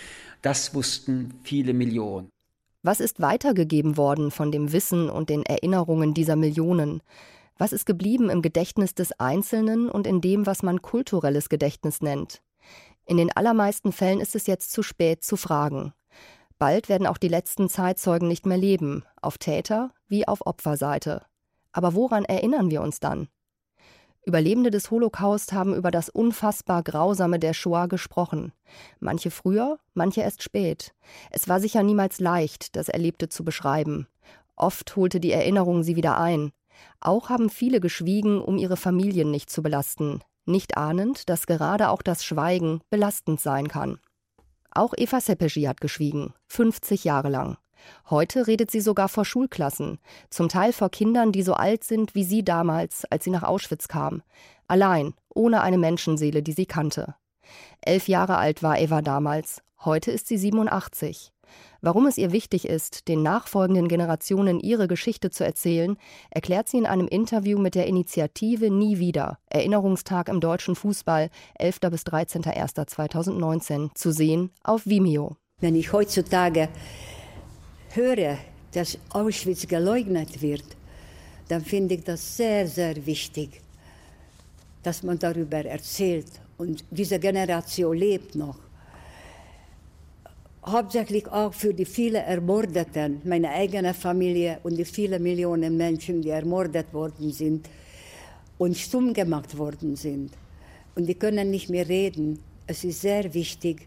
das 0.43 0.75
wussten 0.75 1.35
viele 1.43 1.75
Millionen. 1.75 2.34
Was 2.85 3.01
ist 3.01 3.23
weitergegeben 3.23 3.97
worden 3.97 4.31
von 4.31 4.53
dem 4.53 4.71
Wissen 4.71 5.09
und 5.09 5.31
den 5.31 5.43
Erinnerungen 5.43 6.13
dieser 6.13 6.37
Millionen? 6.37 7.03
Was 7.57 7.73
ist 7.73 7.87
geblieben 7.87 8.29
im 8.29 8.43
Gedächtnis 8.43 8.95
des 8.95 9.19
Einzelnen 9.19 9.89
und 9.89 10.07
in 10.07 10.21
dem, 10.21 10.45
was 10.45 10.63
man 10.63 10.83
kulturelles 10.83 11.49
Gedächtnis 11.49 12.03
nennt? 12.03 12.43
In 13.07 13.17
den 13.17 13.35
allermeisten 13.35 13.91
Fällen 13.91 14.21
ist 14.21 14.35
es 14.35 14.47
jetzt 14.47 14.71
zu 14.71 14.83
spät 14.83 15.25
zu 15.25 15.39
fragen. 15.39 15.95
Bald 16.59 16.91
werden 16.91 17.07
auch 17.07 17.17
die 17.17 17.29
letzten 17.29 17.71
Zeitzeugen 17.71 18.29
nicht 18.29 18.45
mehr 18.45 18.59
leben, 18.59 19.03
auf 19.23 19.39
Täter 19.39 19.91
wie 20.07 20.29
auf 20.29 20.47
Opferseite. 20.47 21.23
Aber 21.73 21.95
woran 21.95 22.27
erinnern 22.27 22.71
wir 22.71 22.83
uns 22.83 23.01
dann? 23.01 23.29
Überlebende 24.27 24.71
des 24.71 24.91
Holocaust 24.91 25.53
haben 25.53 25.75
über 25.75 25.91
das 25.91 26.09
unfassbar 26.09 26.83
Grausame 26.83 27.39
der 27.39 27.53
Shoah 27.53 27.89
gesprochen. 27.89 28.53
Manche 28.99 29.31
früher, 29.31 29.79
manche 29.93 30.23
erst 30.23 30.43
spät. 30.43 30.95
Es 31.31 31.49
war 31.49 31.61
sicher 31.61 31.83
niemals 31.83 32.21
leicht, 32.21 32.75
das 32.77 32.89
Erlebte 32.89 33.29
zu 33.29 33.45
beschreiben. 33.45 34.07
Oft 34.57 34.97
holte 34.97 35.21
die 35.21 35.33
Erinnerung 35.33 35.83
sie 35.83 35.97
wieder 35.97 36.19
ein. 36.19 36.53
Auch 37.01 37.29
haben 37.29 37.51
viele 37.51 37.81
geschwiegen, 37.81 38.41
um 38.41 38.57
ihre 38.57 38.77
Familien 38.77 39.31
nicht 39.31 39.51
zu 39.51 39.63
belasten, 39.63 40.21
nicht 40.47 40.77
ahnend, 40.77 41.29
dass 41.29 41.47
gerade 41.47 41.91
auch 41.91 42.03
das 42.03 42.25
Schweigen 42.25 42.81
belastend 42.91 43.41
sein 43.41 43.69
kann. 43.69 43.99
Auch 44.71 44.95
Eva 44.97 45.21
Sepeschi 45.21 45.63
hat 45.63 45.81
geschwiegen, 45.81 46.35
50 46.49 47.05
Jahre 47.05 47.29
lang. 47.29 47.59
Heute 48.11 48.47
redet 48.47 48.71
sie 48.71 48.81
sogar 48.81 49.09
vor 49.09 49.25
Schulklassen, 49.25 49.99
zum 50.31 50.49
Teil 50.49 50.73
vor 50.73 50.91
Kindern, 50.91 51.33
die 51.33 51.43
so 51.43 51.55
alt 51.55 51.85
sind 51.85 52.15
wie 52.15 52.25
sie 52.25 52.45
damals, 52.45 53.05
als 53.11 53.25
sie 53.25 53.31
nach 53.31 53.43
Auschwitz 53.43 53.89
kam. 53.89 54.23
Allein, 54.69 55.15
ohne 55.35 55.63
eine 55.63 55.79
Menschenseele, 55.79 56.43
die 56.43 56.53
sie 56.53 56.67
kannte. 56.67 57.15
Elf 57.81 58.09
Jahre 58.09 58.37
alt 58.37 58.63
war 58.63 58.79
Eva 58.79 59.03
damals, 59.03 59.63
heute 59.85 60.11
ist 60.11 60.29
sie 60.29 60.39
87. 60.39 61.35
Warum 61.81 62.07
es 62.07 62.17
ihr 62.17 62.33
wichtig 62.33 62.67
ist, 62.67 63.09
den 63.09 63.23
nachfolgenden 63.23 63.89
Generationen 63.89 64.61
ihre 64.61 64.89
Geschichte 64.89 65.31
zu 65.31 65.45
erzählen, 65.45 65.97
erklärt 66.31 66.69
sie 66.69 66.79
in 66.79 66.87
einem 66.87 67.09
Interview 67.09 67.59
mit 67.59 67.75
der 67.75 67.87
Initiative 67.87 68.71
Nie 68.71 68.99
wieder, 68.99 69.39
Erinnerungstag 69.51 70.29
im 70.29 70.41
deutschen 70.41 70.77
Fußball, 70.77 71.31
11. 71.59 71.81
bis 71.91 72.03
13.01.2019, 72.05 73.95
zu 73.95 74.13
sehen 74.13 74.51
auf 74.63 74.87
Vimeo. 74.87 75.37
Wenn 75.61 75.77
ich 75.77 75.93
heutzutage 75.93 76.69
höre, 77.95 78.39
dass 78.73 78.99
Auschwitz 79.11 79.67
geleugnet 79.67 80.43
wird, 80.43 80.65
dann 81.49 81.65
finde 81.65 81.95
ich 81.95 82.05
das 82.05 82.37
sehr, 82.37 82.67
sehr 82.67 83.05
wichtig, 83.07 83.61
dass 84.83 85.03
man 85.03 85.19
darüber 85.19 85.65
erzählt. 85.65 86.27
Und 86.57 86.85
diese 86.91 87.19
Generation 87.19 87.97
lebt 87.97 88.35
noch. 88.35 88.59
Hauptsächlich 90.67 91.27
auch 91.29 91.53
für 91.53 91.75
die 91.75 91.85
vielen 91.85 92.23
Ermordeten, 92.25 93.21
meine 93.25 93.51
eigene 93.51 93.93
Familie 93.93 94.61
und 94.63 94.77
die 94.77 94.85
vielen 94.87 95.23
Millionen 95.23 95.77
Menschen, 95.77 96.23
die 96.23 96.31
ermordet 96.31 96.93
worden 96.95 97.31
sind 97.33 97.69
und 98.57 98.77
stumm 98.77 99.13
gemacht 99.13 99.59
worden 99.59 99.95
sind. 99.97 100.33
Und 100.95 101.07
die 101.07 101.15
können 101.17 101.51
nicht 101.51 101.69
mehr 101.69 101.87
reden. 101.87 102.39
Es 102.67 102.83
ist 102.83 103.03
sehr 103.03 103.35
wichtig, 103.35 103.87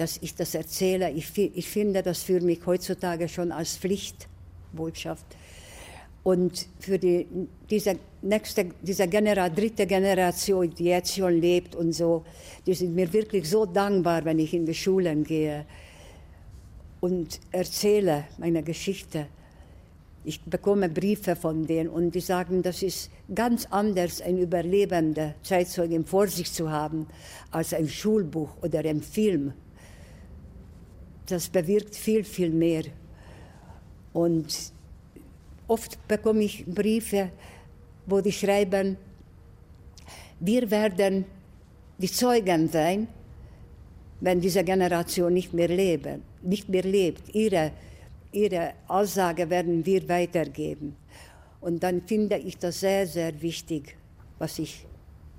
dass 0.00 0.18
ich 0.22 0.34
das 0.34 0.54
erzähle. 0.54 1.10
Ich, 1.10 1.36
ich 1.36 1.68
finde 1.68 2.02
das 2.02 2.22
für 2.22 2.40
mich 2.40 2.64
heutzutage 2.64 3.28
schon 3.28 3.52
als 3.52 3.76
Pflichtbotschaft. 3.76 5.26
Und 6.22 6.66
für 6.78 6.98
die, 6.98 7.26
diese 7.68 7.98
nächste, 8.22 8.66
diese 8.80 9.06
Genera 9.08 9.50
dritte 9.50 9.86
Generation, 9.86 10.70
die 10.70 10.84
jetzt 10.84 11.14
schon 11.14 11.38
lebt 11.38 11.74
und 11.74 11.92
so, 11.92 12.24
die 12.66 12.72
sind 12.72 12.94
mir 12.94 13.12
wirklich 13.12 13.48
so 13.48 13.66
dankbar, 13.66 14.24
wenn 14.24 14.38
ich 14.38 14.54
in 14.54 14.64
die 14.64 14.74
Schulen 14.74 15.22
gehe 15.22 15.66
und 17.00 17.38
erzähle 17.52 18.24
meine 18.38 18.62
Geschichte. 18.62 19.26
Ich 20.24 20.40
bekomme 20.42 20.88
Briefe 20.88 21.36
von 21.36 21.66
denen 21.66 21.90
und 21.90 22.14
die 22.14 22.20
sagen, 22.20 22.62
das 22.62 22.82
ist 22.82 23.10
ganz 23.34 23.66
anders, 23.70 24.22
ein 24.22 24.38
überlebender 24.38 25.34
Zeitzeugen 25.42 26.06
vor 26.06 26.26
sich 26.26 26.50
zu 26.50 26.70
haben, 26.70 27.06
als 27.50 27.74
ein 27.74 27.88
Schulbuch 27.88 28.50
oder 28.62 28.80
ein 28.80 29.02
Film 29.02 29.52
das 31.30 31.48
bewirkt 31.48 31.94
viel, 31.94 32.24
viel 32.24 32.50
mehr. 32.50 32.84
Und 34.12 34.72
oft 35.66 36.06
bekomme 36.08 36.44
ich 36.44 36.64
Briefe, 36.66 37.30
wo 38.06 38.20
die 38.20 38.32
schreiben, 38.32 38.96
wir 40.40 40.70
werden 40.70 41.24
die 41.98 42.10
Zeugen 42.10 42.68
sein, 42.68 43.08
wenn 44.20 44.40
diese 44.40 44.64
Generation 44.64 45.32
nicht 45.32 45.52
mehr, 45.52 45.68
leben, 45.68 46.22
nicht 46.42 46.68
mehr 46.68 46.82
lebt. 46.82 47.34
Ihre, 47.34 47.72
ihre 48.32 48.72
Aussage 48.88 49.48
werden 49.48 49.84
wir 49.84 50.08
weitergeben. 50.08 50.96
Und 51.60 51.82
dann 51.82 52.02
finde 52.06 52.38
ich 52.38 52.56
das 52.58 52.80
sehr, 52.80 53.06
sehr 53.06 53.40
wichtig, 53.40 53.96
was, 54.38 54.58
ich, 54.58 54.86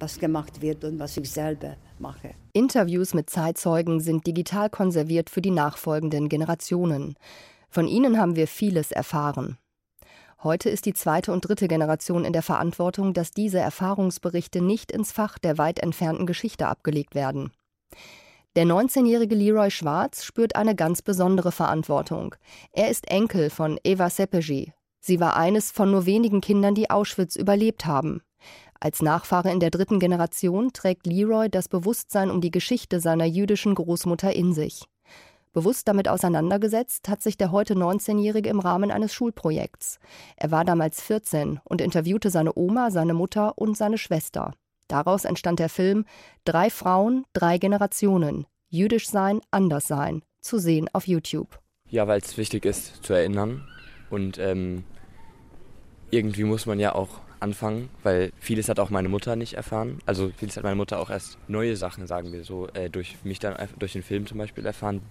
was 0.01 0.19
gemacht 0.19 0.61
wird 0.61 0.83
und 0.83 0.99
was 0.99 1.15
ich 1.17 1.29
selber 1.29 1.77
mache. 1.99 2.31
Interviews 2.53 3.13
mit 3.13 3.29
Zeitzeugen 3.29 3.99
sind 3.99 4.25
digital 4.25 4.69
konserviert 4.69 5.29
für 5.29 5.41
die 5.41 5.51
nachfolgenden 5.51 6.27
Generationen. 6.27 7.15
Von 7.69 7.87
ihnen 7.87 8.17
haben 8.17 8.35
wir 8.35 8.47
vieles 8.47 8.91
erfahren. 8.91 9.57
Heute 10.43 10.69
ist 10.69 10.87
die 10.87 10.93
zweite 10.93 11.31
und 11.31 11.41
dritte 11.41 11.67
Generation 11.67 12.25
in 12.25 12.33
der 12.33 12.41
Verantwortung, 12.41 13.13
dass 13.13 13.31
diese 13.31 13.59
Erfahrungsberichte 13.59 14.61
nicht 14.61 14.91
ins 14.91 15.11
Fach 15.11 15.37
der 15.37 15.59
weit 15.59 15.79
entfernten 15.79 16.25
Geschichte 16.25 16.67
abgelegt 16.67 17.13
werden. 17.13 17.51
Der 18.55 18.65
19-jährige 18.65 19.35
Leroy 19.35 19.71
Schwarz 19.71 20.25
spürt 20.25 20.55
eine 20.55 20.75
ganz 20.75 21.01
besondere 21.01 21.51
Verantwortung. 21.51 22.35
Er 22.73 22.89
ist 22.89 23.07
Enkel 23.07 23.49
von 23.49 23.79
Eva 23.83 24.09
Sepegi. 24.09 24.73
Sie 24.99 25.19
war 25.19 25.37
eines 25.37 25.71
von 25.71 25.91
nur 25.91 26.05
wenigen 26.05 26.41
Kindern, 26.41 26.75
die 26.75 26.89
Auschwitz 26.89 27.35
überlebt 27.35 27.85
haben. 27.85 28.21
Als 28.83 29.03
Nachfahre 29.03 29.51
in 29.51 29.59
der 29.59 29.69
dritten 29.69 29.99
Generation 29.99 30.73
trägt 30.73 31.05
Leroy 31.05 31.49
das 31.49 31.69
Bewusstsein 31.69 32.31
um 32.31 32.41
die 32.41 32.49
Geschichte 32.49 32.99
seiner 32.99 33.25
jüdischen 33.25 33.75
Großmutter 33.75 34.33
in 34.35 34.53
sich. 34.53 34.85
Bewusst 35.53 35.87
damit 35.87 36.07
auseinandergesetzt 36.07 37.07
hat 37.07 37.21
sich 37.21 37.37
der 37.37 37.51
heute 37.51 37.75
19-Jährige 37.75 38.49
im 38.49 38.59
Rahmen 38.59 38.89
eines 38.89 39.13
Schulprojekts. 39.13 39.99
Er 40.35 40.49
war 40.49 40.65
damals 40.65 40.99
14 40.99 41.59
und 41.63 41.79
interviewte 41.79 42.31
seine 42.31 42.53
Oma, 42.57 42.89
seine 42.89 43.13
Mutter 43.13 43.55
und 43.55 43.77
seine 43.77 43.99
Schwester. 43.99 44.55
Daraus 44.87 45.25
entstand 45.25 45.59
der 45.59 45.69
Film 45.69 46.05
Drei 46.43 46.71
Frauen, 46.71 47.25
drei 47.33 47.59
Generationen. 47.59 48.47
Jüdisch 48.69 49.09
sein, 49.09 49.41
anders 49.51 49.87
sein. 49.87 50.23
Zu 50.39 50.57
sehen 50.57 50.89
auf 50.93 51.05
YouTube. 51.05 51.59
Ja, 51.87 52.07
weil 52.07 52.19
es 52.19 52.35
wichtig 52.35 52.65
ist 52.65 53.03
zu 53.03 53.13
erinnern. 53.13 53.67
Und 54.09 54.39
ähm, 54.39 54.85
irgendwie 56.09 56.45
muss 56.45 56.65
man 56.65 56.79
ja 56.79 56.95
auch 56.95 57.19
anfangen, 57.41 57.89
weil 58.03 58.31
vieles 58.39 58.69
hat 58.69 58.79
auch 58.79 58.89
meine 58.89 59.09
Mutter 59.09 59.35
nicht 59.35 59.53
erfahren. 59.53 59.99
Also 60.05 60.31
vieles 60.37 60.57
hat 60.57 60.63
meine 60.63 60.75
Mutter 60.75 60.99
auch 60.99 61.09
erst 61.09 61.37
neue 61.47 61.75
Sachen, 61.75 62.07
sagen 62.07 62.31
wir 62.31 62.43
so, 62.43 62.67
äh, 62.69 62.89
durch 62.89 63.17
mich 63.23 63.39
dann 63.39 63.55
durch 63.79 63.93
den 63.93 64.03
Film 64.03 64.25
zum 64.27 64.37
Beispiel 64.37 64.65
erfahren. 64.65 65.01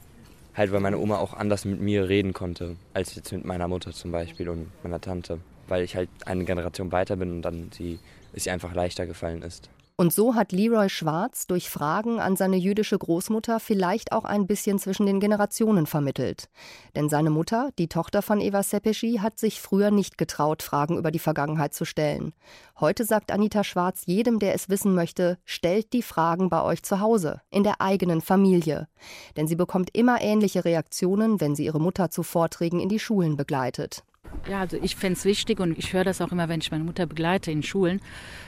Halt, 0.55 0.73
weil 0.73 0.81
meine 0.81 0.99
Oma 0.99 1.19
auch 1.19 1.35
anders 1.35 1.65
mit 1.65 1.81
mir 1.81 2.09
reden 2.09 2.33
konnte, 2.33 2.77
als 2.93 3.15
jetzt 3.15 3.33
mit 3.33 3.45
meiner 3.45 3.69
Mutter 3.69 3.93
zum 3.93 4.11
Beispiel 4.11 4.49
und 4.49 4.67
meiner 4.83 5.01
Tante. 5.01 5.39
Weil 5.69 5.85
ich 5.85 5.95
halt 5.95 6.09
eine 6.27 6.45
Generation 6.45 6.91
weiter 6.91 7.17
bin 7.17 7.31
und 7.31 7.43
dann 7.43 7.71
sie, 7.73 8.01
es 8.33 8.47
ihr 8.47 8.53
einfach 8.53 8.75
leichter 8.75 9.07
gefallen 9.07 9.43
ist. 9.43 9.71
Und 10.01 10.15
so 10.15 10.35
hat 10.35 10.53
Leroy 10.53 10.89
Schwarz 10.89 11.47
durch 11.47 11.69
Fragen 11.69 12.21
an 12.21 12.35
seine 12.35 12.57
jüdische 12.57 12.97
Großmutter 12.97 13.61
vielleicht 13.61 14.13
auch 14.13 14.25
ein 14.25 14.47
bisschen 14.47 14.79
zwischen 14.79 15.05
den 15.05 15.21
Generationen 15.21 15.85
vermittelt. 15.85 16.49
Denn 16.97 17.11
seine 17.11 17.29
Mutter, 17.29 17.69
die 17.79 17.89
Tochter 17.89 18.23
von 18.23 18.41
Eva 18.41 18.63
Sepeschi, 18.63 19.19
hat 19.19 19.39
sich 19.39 19.61
früher 19.61 19.91
nicht 19.91 20.17
getraut, 20.17 20.63
Fragen 20.63 20.97
über 20.97 21.11
die 21.11 21.19
Vergangenheit 21.19 21.75
zu 21.75 21.85
stellen. 21.85 22.33
Heute 22.81 23.05
sagt 23.05 23.31
Anita 23.31 23.63
Schwarz 23.63 24.05
jedem, 24.07 24.39
der 24.39 24.55
es 24.55 24.71
wissen 24.71 24.95
möchte, 24.95 25.37
stellt 25.45 25.93
die 25.93 26.01
Fragen 26.01 26.49
bei 26.49 26.63
euch 26.63 26.83
zu 26.83 27.01
Hause, 27.01 27.43
in 27.51 27.63
der 27.63 27.83
eigenen 27.83 28.23
Familie. 28.23 28.89
Denn 29.37 29.49
sie 29.49 29.57
bekommt 29.57 29.91
immer 29.93 30.23
ähnliche 30.23 30.65
Reaktionen, 30.65 31.43
wenn 31.43 31.55
sie 31.55 31.67
ihre 31.67 31.79
Mutter 31.79 32.09
zu 32.09 32.23
Vorträgen 32.23 32.81
in 32.81 32.89
die 32.89 33.01
Schulen 33.01 33.37
begleitet. 33.37 34.03
Ja, 34.49 34.61
also 34.61 34.79
ich 34.83 34.97
fände 34.97 35.19
es 35.19 35.25
wichtig 35.25 35.61
und 35.61 35.79
ich 35.79 35.93
höre 35.93 36.05
das 36.05 36.21
auch 36.21 36.33
immer, 36.33 36.49
wenn 36.49 36.61
ich 36.61 36.71
meine 36.71 36.85
Mutter 36.85 37.07
begleite 37.07 37.51
in 37.51 37.63
Schulen, 37.63 38.01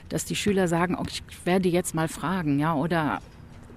dass 0.08 0.24
die 0.24 0.36
Schüler 0.36 0.68
sagen, 0.68 0.96
oh, 0.98 1.04
ich 1.08 1.22
werde 1.44 1.68
jetzt 1.68 1.94
mal 1.94 2.08
fragen, 2.08 2.58
ja, 2.58 2.74
oder 2.74 3.20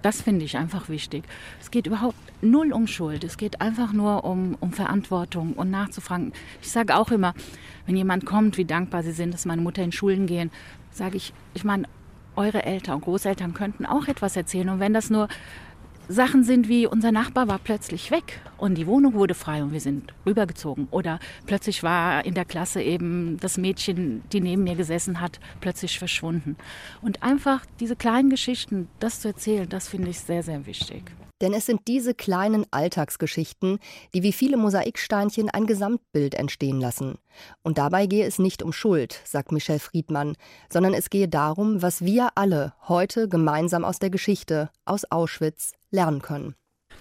Das 0.06 0.22
finde 0.22 0.46
ich 0.46 0.56
einfach 0.56 0.88
wichtig. 0.88 1.24
Es 1.60 1.72
geht 1.72 1.88
überhaupt 1.88 2.16
null 2.44 2.74
um 2.74 2.86
Schuld. 2.86 3.24
Es 3.24 3.38
geht 3.38 3.60
einfach 3.60 3.92
nur 3.92 4.24
um, 4.24 4.56
um 4.60 4.72
Verantwortung 4.72 5.54
und 5.54 5.72
nachzufragen. 5.72 6.32
Ich 6.62 6.70
sage 6.70 6.96
auch 6.96 7.10
immer, 7.10 7.34
wenn 7.88 7.98
jemand 7.98 8.24
kommt, 8.24 8.60
wie 8.60 8.66
dankbar 8.66 9.02
sie 9.02 9.14
sind, 9.14 9.34
dass 9.34 9.46
meine 9.46 9.64
Mutter 9.64 9.82
in 9.82 9.92
Schulen 9.92 10.28
gehen, 10.28 10.52
sage 10.92 11.18
ich, 11.18 11.34
ich 11.56 11.64
meine, 11.64 11.88
eure 12.36 12.62
Eltern 12.62 12.98
und 12.98 13.02
Großeltern 13.02 13.56
könnten 13.56 13.88
auch 13.88 14.08
etwas 14.08 14.36
erzählen. 14.36 14.70
Und 14.70 14.80
wenn 14.80 14.94
das 14.94 15.10
nur 15.10 15.28
Sachen 16.08 16.44
sind 16.44 16.70
wie 16.70 16.86
unser 16.86 17.12
Nachbar 17.12 17.48
war 17.48 17.58
plötzlich 17.58 18.12
weg 18.12 18.40
und 18.58 18.76
die 18.76 18.86
Wohnung 18.86 19.14
wurde 19.14 19.34
frei 19.34 19.64
und 19.64 19.74
wir 19.74 19.80
sind 19.80 20.14
rübergezogen. 20.26 20.88
Oder 20.92 21.20
plötzlich 21.48 21.82
war 21.82 22.26
in 22.26 22.36
der 22.36 22.46
Klasse 22.46 22.82
eben 22.82 23.38
das 23.40 23.58
Mädchen, 23.58 24.24
die 24.32 24.42
neben 24.42 24.64
mir 24.64 24.76
gesessen 24.76 25.20
hat, 25.20 25.40
plötzlich 25.62 25.98
verschwunden. 25.98 26.58
Und 27.02 27.24
einfach 27.24 27.66
diese 27.80 27.96
kleinen 27.96 28.30
Geschichten, 28.30 28.88
das 29.00 29.22
zu 29.22 29.30
erzählen, 29.30 29.68
das 29.68 29.88
finde 29.88 30.12
ich 30.12 30.20
sehr, 30.20 30.44
sehr 30.44 30.66
wichtig. 30.68 31.12
Denn 31.42 31.54
es 31.54 31.66
sind 31.66 31.82
diese 31.88 32.14
kleinen 32.14 32.66
Alltagsgeschichten, 32.72 33.80
die 34.14 34.24
wie 34.24 34.32
viele 34.32 34.56
Mosaiksteinchen 34.56 35.50
ein 35.50 35.66
Gesamtbild 35.66 36.34
entstehen 36.34 36.80
lassen. 36.80 37.18
Und 37.62 37.78
dabei 37.78 38.08
gehe 38.08 38.26
es 38.26 38.40
nicht 38.40 38.64
um 38.64 38.72
Schuld, 38.72 39.20
sagt 39.26 39.52
Michel 39.52 39.80
Friedmann, 39.80 40.38
sondern 40.72 40.94
es 40.94 41.10
gehe 41.10 41.28
darum, 41.28 41.82
was 41.82 42.06
wir 42.06 42.30
alle 42.36 42.74
heute 42.88 43.28
gemeinsam 43.28 43.84
aus 43.84 44.00
der 44.00 44.10
Geschichte, 44.10 44.70
aus 44.86 45.04
Auschwitz, 45.12 45.74
lernen 45.96 46.22
können. 46.22 46.54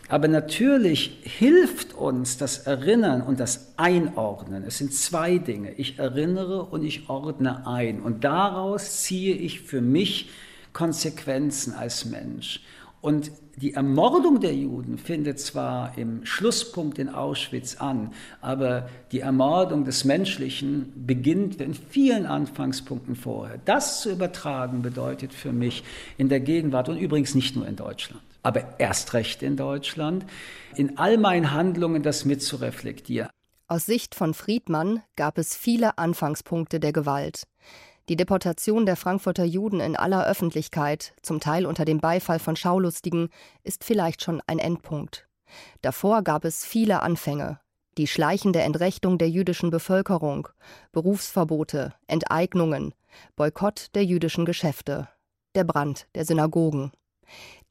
Aber 0.08 0.28
natürlich 0.28 1.18
hilft 1.22 1.94
uns 1.94 2.36
das 2.36 2.66
Erinnern 2.66 3.22
und 3.22 3.40
das 3.40 3.74
Einordnen. 3.76 4.64
Es 4.66 4.78
sind 4.78 4.92
zwei 4.92 5.38
Dinge. 5.38 5.72
Ich 5.72 5.98
erinnere 5.98 6.64
und 6.64 6.84
ich 6.84 7.08
ordne 7.08 7.66
ein. 7.66 8.00
Und 8.00 8.24
daraus 8.24 9.02
ziehe 9.02 9.34
ich 9.34 9.60
für 9.60 9.80
mich 9.80 10.30
Konsequenzen 10.72 11.72
als 11.72 12.04
Mensch. 12.04 12.60
Und 13.00 13.30
die 13.56 13.74
Ermordung 13.74 14.40
der 14.40 14.54
Juden 14.54 14.98
findet 14.98 15.38
zwar 15.38 15.96
im 15.98 16.24
Schlusspunkt 16.24 16.98
in 16.98 17.08
Auschwitz 17.08 17.76
an, 17.76 18.12
aber 18.40 18.88
die 19.12 19.20
Ermordung 19.20 19.84
des 19.84 20.04
Menschlichen 20.04 20.90
beginnt 21.06 21.60
in 21.60 21.74
vielen 21.74 22.26
Anfangspunkten 22.26 23.14
vorher. 23.14 23.60
Das 23.64 24.00
zu 24.00 24.10
übertragen 24.10 24.82
bedeutet 24.82 25.32
für 25.32 25.52
mich 25.52 25.84
in 26.16 26.28
der 26.28 26.40
Gegenwart 26.40 26.88
und 26.88 26.96
übrigens 26.96 27.34
nicht 27.34 27.54
nur 27.54 27.68
in 27.68 27.76
Deutschland, 27.76 28.22
aber 28.44 28.78
erst 28.78 29.14
recht 29.14 29.42
in 29.42 29.56
Deutschland, 29.56 30.24
in 30.76 30.98
all 30.98 31.18
meinen 31.18 31.50
Handlungen 31.50 32.02
das 32.02 32.24
mitzureflektieren. 32.24 33.30
Aus 33.66 33.86
Sicht 33.86 34.14
von 34.14 34.34
Friedmann 34.34 35.02
gab 35.16 35.38
es 35.38 35.56
viele 35.56 35.98
Anfangspunkte 35.98 36.78
der 36.78 36.92
Gewalt. 36.92 37.44
Die 38.10 38.16
Deportation 38.16 38.84
der 38.84 38.96
Frankfurter 38.96 39.44
Juden 39.44 39.80
in 39.80 39.96
aller 39.96 40.26
Öffentlichkeit, 40.26 41.14
zum 41.22 41.40
Teil 41.40 41.64
unter 41.64 41.86
dem 41.86 42.00
Beifall 42.00 42.38
von 42.38 42.54
Schaulustigen, 42.54 43.30
ist 43.62 43.82
vielleicht 43.82 44.22
schon 44.22 44.42
ein 44.46 44.58
Endpunkt. 44.58 45.26
Davor 45.80 46.22
gab 46.22 46.44
es 46.44 46.66
viele 46.66 47.00
Anfänge. 47.00 47.60
Die 47.96 48.06
schleichende 48.06 48.60
Entrechtung 48.60 49.16
der 49.16 49.30
jüdischen 49.30 49.70
Bevölkerung, 49.70 50.48
Berufsverbote, 50.92 51.94
Enteignungen, 52.06 52.92
Boykott 53.36 53.94
der 53.94 54.04
jüdischen 54.04 54.44
Geschäfte, 54.44 55.08
der 55.54 55.64
Brand 55.64 56.06
der 56.14 56.26
Synagogen. 56.26 56.92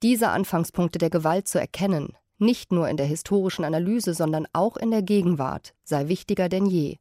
Diese 0.02 0.30
Anfangspunkte 0.30 1.00
der 1.00 1.10
Gewalt 1.10 1.48
zu 1.48 1.60
erkennen, 1.60 2.16
nicht 2.38 2.72
nur 2.72 2.90
in 2.90 2.98
der 2.98 3.06
historischen 3.06 3.66
Analyse, 3.66 4.14
sondern 4.14 4.48
auch 4.54 4.78
in 4.78 4.92
der 4.92 5.02
Gegenwart, 5.02 5.74
sei 5.84 6.08
wichtiger 6.08 6.50
denn 6.50 6.66
je. 6.66 6.98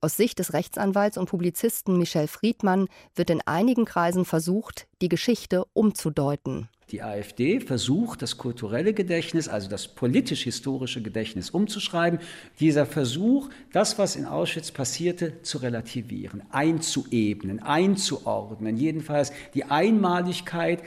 Aus 0.00 0.16
Sicht 0.16 0.38
des 0.38 0.52
Rechtsanwalts 0.52 1.16
und 1.16 1.30
Publizisten 1.30 1.96
Michel 1.96 2.28
Friedmann 2.28 2.88
wird 3.14 3.30
in 3.30 3.40
einigen 3.46 3.86
Kreisen 3.86 4.26
versucht, 4.26 4.86
die 5.00 5.08
Geschichte 5.08 5.64
umzudeuten. 5.72 6.68
Die 6.90 7.02
AfD 7.02 7.60
versucht, 7.60 8.20
das 8.20 8.36
kulturelle 8.36 8.92
Gedächtnis, 8.92 9.48
also 9.48 9.70
das 9.70 9.88
politisch-historische 9.88 11.00
Gedächtnis 11.00 11.48
umzuschreiben. 11.48 12.20
Dieser 12.60 12.84
Versuch, 12.84 13.48
das, 13.72 13.98
was 13.98 14.16
in 14.16 14.26
Auschwitz 14.26 14.70
passierte, 14.70 15.40
zu 15.40 15.58
relativieren, 15.58 16.42
einzuebnen, 16.50 17.62
einzuordnen, 17.62 18.76
jedenfalls 18.76 19.32
die 19.54 19.64
Einmaligkeit 19.64 20.82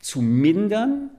zu 0.00 0.20
mindern, 0.20 1.10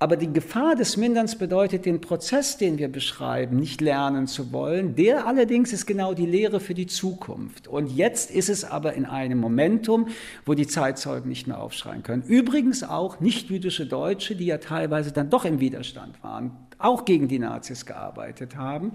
aber 0.00 0.16
die 0.16 0.32
Gefahr 0.32 0.76
des 0.76 0.96
Minderns 0.96 1.36
bedeutet, 1.36 1.84
den 1.84 2.00
Prozess, 2.00 2.56
den 2.56 2.78
wir 2.78 2.86
beschreiben, 2.86 3.56
nicht 3.56 3.80
lernen 3.80 4.28
zu 4.28 4.52
wollen. 4.52 4.94
Der 4.94 5.26
allerdings 5.26 5.72
ist 5.72 5.86
genau 5.86 6.14
die 6.14 6.26
Lehre 6.26 6.60
für 6.60 6.74
die 6.74 6.86
Zukunft. 6.86 7.66
Und 7.66 7.88
jetzt 7.88 8.30
ist 8.30 8.48
es 8.48 8.64
aber 8.64 8.92
in 8.92 9.06
einem 9.06 9.40
Momentum, 9.40 10.06
wo 10.46 10.54
die 10.54 10.68
Zeitzeugen 10.68 11.28
nicht 11.28 11.48
mehr 11.48 11.60
aufschreien 11.60 12.04
können. 12.04 12.22
Übrigens 12.22 12.84
auch 12.84 13.18
nicht-jüdische 13.18 13.86
Deutsche, 13.86 14.36
die 14.36 14.46
ja 14.46 14.58
teilweise 14.58 15.10
dann 15.10 15.30
doch 15.30 15.44
im 15.44 15.58
Widerstand 15.58 16.22
waren, 16.22 16.52
auch 16.78 17.04
gegen 17.04 17.26
die 17.26 17.40
Nazis 17.40 17.84
gearbeitet 17.84 18.54
haben. 18.56 18.92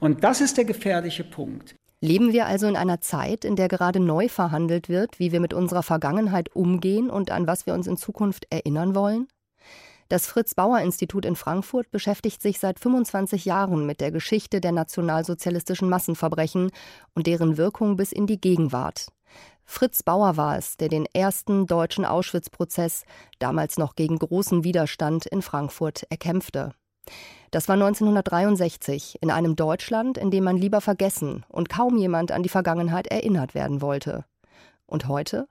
Und 0.00 0.24
das 0.24 0.40
ist 0.40 0.56
der 0.56 0.64
gefährliche 0.64 1.24
Punkt. 1.24 1.74
Leben 2.00 2.32
wir 2.32 2.46
also 2.46 2.68
in 2.68 2.76
einer 2.76 3.00
Zeit, 3.00 3.44
in 3.44 3.56
der 3.56 3.66
gerade 3.66 3.98
neu 3.98 4.28
verhandelt 4.28 4.88
wird, 4.88 5.18
wie 5.18 5.32
wir 5.32 5.40
mit 5.40 5.52
unserer 5.52 5.82
Vergangenheit 5.82 6.54
umgehen 6.54 7.10
und 7.10 7.32
an 7.32 7.48
was 7.48 7.66
wir 7.66 7.74
uns 7.74 7.88
in 7.88 7.96
Zukunft 7.96 8.46
erinnern 8.50 8.94
wollen? 8.94 9.26
Das 10.08 10.26
Fritz-Bauer-Institut 10.26 11.26
in 11.26 11.36
Frankfurt 11.36 11.90
beschäftigt 11.90 12.40
sich 12.40 12.60
seit 12.60 12.78
25 12.78 13.44
Jahren 13.44 13.84
mit 13.84 14.00
der 14.00 14.10
Geschichte 14.10 14.60
der 14.60 14.72
nationalsozialistischen 14.72 15.88
Massenverbrechen 15.88 16.70
und 17.14 17.26
deren 17.26 17.58
Wirkung 17.58 17.96
bis 17.96 18.12
in 18.12 18.26
die 18.26 18.40
Gegenwart. 18.40 19.08
Fritz 19.64 20.02
Bauer 20.02 20.38
war 20.38 20.56
es, 20.56 20.78
der 20.78 20.88
den 20.88 21.04
ersten 21.12 21.66
deutschen 21.66 22.06
Auschwitz-Prozess, 22.06 23.04
damals 23.38 23.76
noch 23.76 23.96
gegen 23.96 24.18
großen 24.18 24.64
Widerstand, 24.64 25.26
in 25.26 25.42
Frankfurt 25.42 26.04
erkämpfte. 26.08 26.72
Das 27.50 27.68
war 27.68 27.74
1963 27.74 29.18
in 29.22 29.30
einem 29.30 29.56
Deutschland, 29.56 30.18
in 30.18 30.30
dem 30.30 30.44
man 30.44 30.56
lieber 30.56 30.80
vergessen 30.80 31.46
und 31.48 31.70
kaum 31.70 31.96
jemand 31.96 32.30
an 32.30 32.42
die 32.42 32.50
Vergangenheit 32.50 33.06
erinnert 33.06 33.54
werden 33.54 33.80
wollte. 33.80 34.26
Und 34.86 35.08
heute? 35.08 35.48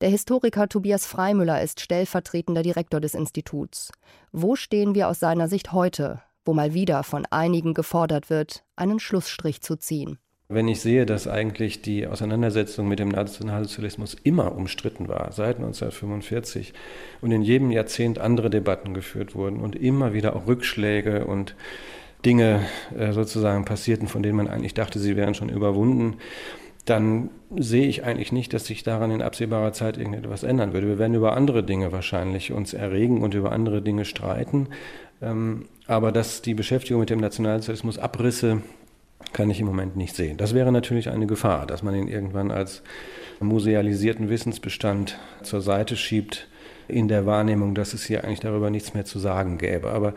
Der 0.00 0.10
Historiker 0.10 0.68
Tobias 0.68 1.06
Freimüller 1.06 1.62
ist 1.62 1.80
stellvertretender 1.80 2.62
Direktor 2.62 3.00
des 3.00 3.14
Instituts. 3.14 3.90
Wo 4.30 4.54
stehen 4.54 4.94
wir 4.94 5.08
aus 5.08 5.18
seiner 5.18 5.48
Sicht 5.48 5.72
heute, 5.72 6.22
wo 6.44 6.52
mal 6.52 6.74
wieder 6.74 7.02
von 7.02 7.26
einigen 7.30 7.74
gefordert 7.74 8.30
wird, 8.30 8.64
einen 8.76 9.00
Schlussstrich 9.00 9.62
zu 9.62 9.76
ziehen? 9.76 10.18
Wenn 10.48 10.68
ich 10.68 10.80
sehe, 10.80 11.06
dass 11.06 11.26
eigentlich 11.26 11.82
die 11.82 12.06
Auseinandersetzung 12.06 12.86
mit 12.86 13.00
dem 13.00 13.08
Nationalsozialismus 13.08 14.16
immer 14.22 14.54
umstritten 14.54 15.08
war, 15.08 15.32
seit 15.32 15.56
1945, 15.56 16.72
und 17.20 17.32
in 17.32 17.42
jedem 17.42 17.72
Jahrzehnt 17.72 18.20
andere 18.20 18.48
Debatten 18.48 18.94
geführt 18.94 19.34
wurden 19.34 19.58
und 19.58 19.74
immer 19.74 20.12
wieder 20.12 20.36
auch 20.36 20.46
Rückschläge 20.46 21.24
und 21.24 21.56
Dinge 22.24 22.60
äh, 22.96 23.12
sozusagen 23.12 23.64
passierten, 23.64 24.06
von 24.06 24.22
denen 24.22 24.36
man 24.36 24.46
eigentlich 24.46 24.74
dachte, 24.74 25.00
sie 25.00 25.16
wären 25.16 25.34
schon 25.34 25.48
überwunden, 25.48 26.18
dann 26.84 27.30
sehe 27.56 27.88
ich 27.88 28.04
eigentlich 28.04 28.30
nicht, 28.30 28.54
dass 28.54 28.66
sich 28.66 28.84
daran 28.84 29.10
in 29.10 29.22
absehbarer 29.22 29.72
Zeit 29.72 29.98
irgendetwas 29.98 30.44
ändern 30.44 30.72
würde. 30.72 30.86
Wir 30.86 31.00
werden 31.00 31.14
über 31.14 31.36
andere 31.36 31.64
Dinge 31.64 31.90
wahrscheinlich 31.90 32.52
uns 32.52 32.72
erregen 32.72 33.22
und 33.22 33.34
über 33.34 33.50
andere 33.50 33.82
Dinge 33.82 34.04
streiten. 34.04 34.68
Ähm, 35.20 35.66
aber 35.88 36.12
dass 36.12 36.42
die 36.42 36.54
Beschäftigung 36.54 37.00
mit 37.00 37.10
dem 37.10 37.18
Nationalsozialismus 37.18 37.98
Abrisse 37.98 38.62
kann 39.36 39.50
ich 39.50 39.60
im 39.60 39.66
Moment 39.66 39.96
nicht 39.96 40.16
sehen. 40.16 40.36
Das 40.36 40.54
wäre 40.54 40.72
natürlich 40.72 41.10
eine 41.10 41.26
Gefahr, 41.26 41.66
dass 41.66 41.82
man 41.82 41.94
ihn 41.94 42.08
irgendwann 42.08 42.50
als 42.50 42.82
musealisierten 43.38 44.28
Wissensbestand 44.28 45.18
zur 45.42 45.60
Seite 45.60 45.96
schiebt, 45.96 46.48
in 46.88 47.08
der 47.08 47.26
Wahrnehmung, 47.26 47.74
dass 47.74 47.94
es 47.94 48.04
hier 48.04 48.24
eigentlich 48.24 48.40
darüber 48.40 48.70
nichts 48.70 48.94
mehr 48.94 49.04
zu 49.04 49.18
sagen 49.18 49.58
gäbe. 49.58 49.90
Aber 49.90 50.14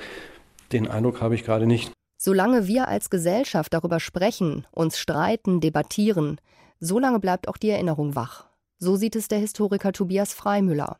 den 0.71 0.87
Eindruck 0.87 1.21
habe 1.21 1.35
ich 1.35 1.43
gerade 1.43 1.65
nicht. 1.65 1.91
Solange 2.17 2.67
wir 2.67 2.87
als 2.87 3.09
Gesellschaft 3.09 3.73
darüber 3.73 3.99
sprechen, 3.99 4.67
uns 4.71 4.97
streiten, 4.97 5.61
debattieren, 5.61 6.39
Solange 6.79 7.19
bleibt 7.19 7.47
auch 7.47 7.57
die 7.57 7.69
Erinnerung 7.69 8.15
wach. 8.15 8.45
So 8.77 8.95
sieht 8.95 9.15
es 9.15 9.27
der 9.27 9.39
Historiker 9.39 9.91
Tobias 9.91 10.33
Freimüller. 10.33 10.97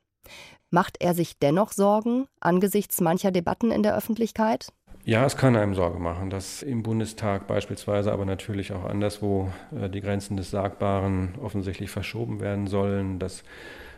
Macht 0.72 0.98
er 1.00 1.14
sich 1.14 1.40
dennoch 1.40 1.72
Sorgen 1.72 2.28
angesichts 2.42 3.00
mancher 3.00 3.32
Debatten 3.32 3.72
in 3.72 3.82
der 3.82 3.96
Öffentlichkeit? 3.96 4.74
Ja, 5.06 5.26
es 5.26 5.38
kann 5.38 5.56
einem 5.56 5.76
Sorge 5.76 5.98
machen, 5.98 6.30
dass 6.30 6.62
im 6.62 6.84
Bundestag 6.84 7.48
beispielsweise, 7.48 8.12
aber 8.12 8.26
natürlich 8.26 8.74
auch 8.74 8.84
anderswo 8.84 9.50
äh, 9.76 9.90
die 9.90 10.02
Grenzen 10.02 10.38
des 10.38 10.52
Sagbaren 10.52 11.36
offensichtlich 11.42 11.90
verschoben 11.90 12.42
werden 12.42 12.68
sollen, 12.68 13.18
dass 13.18 13.44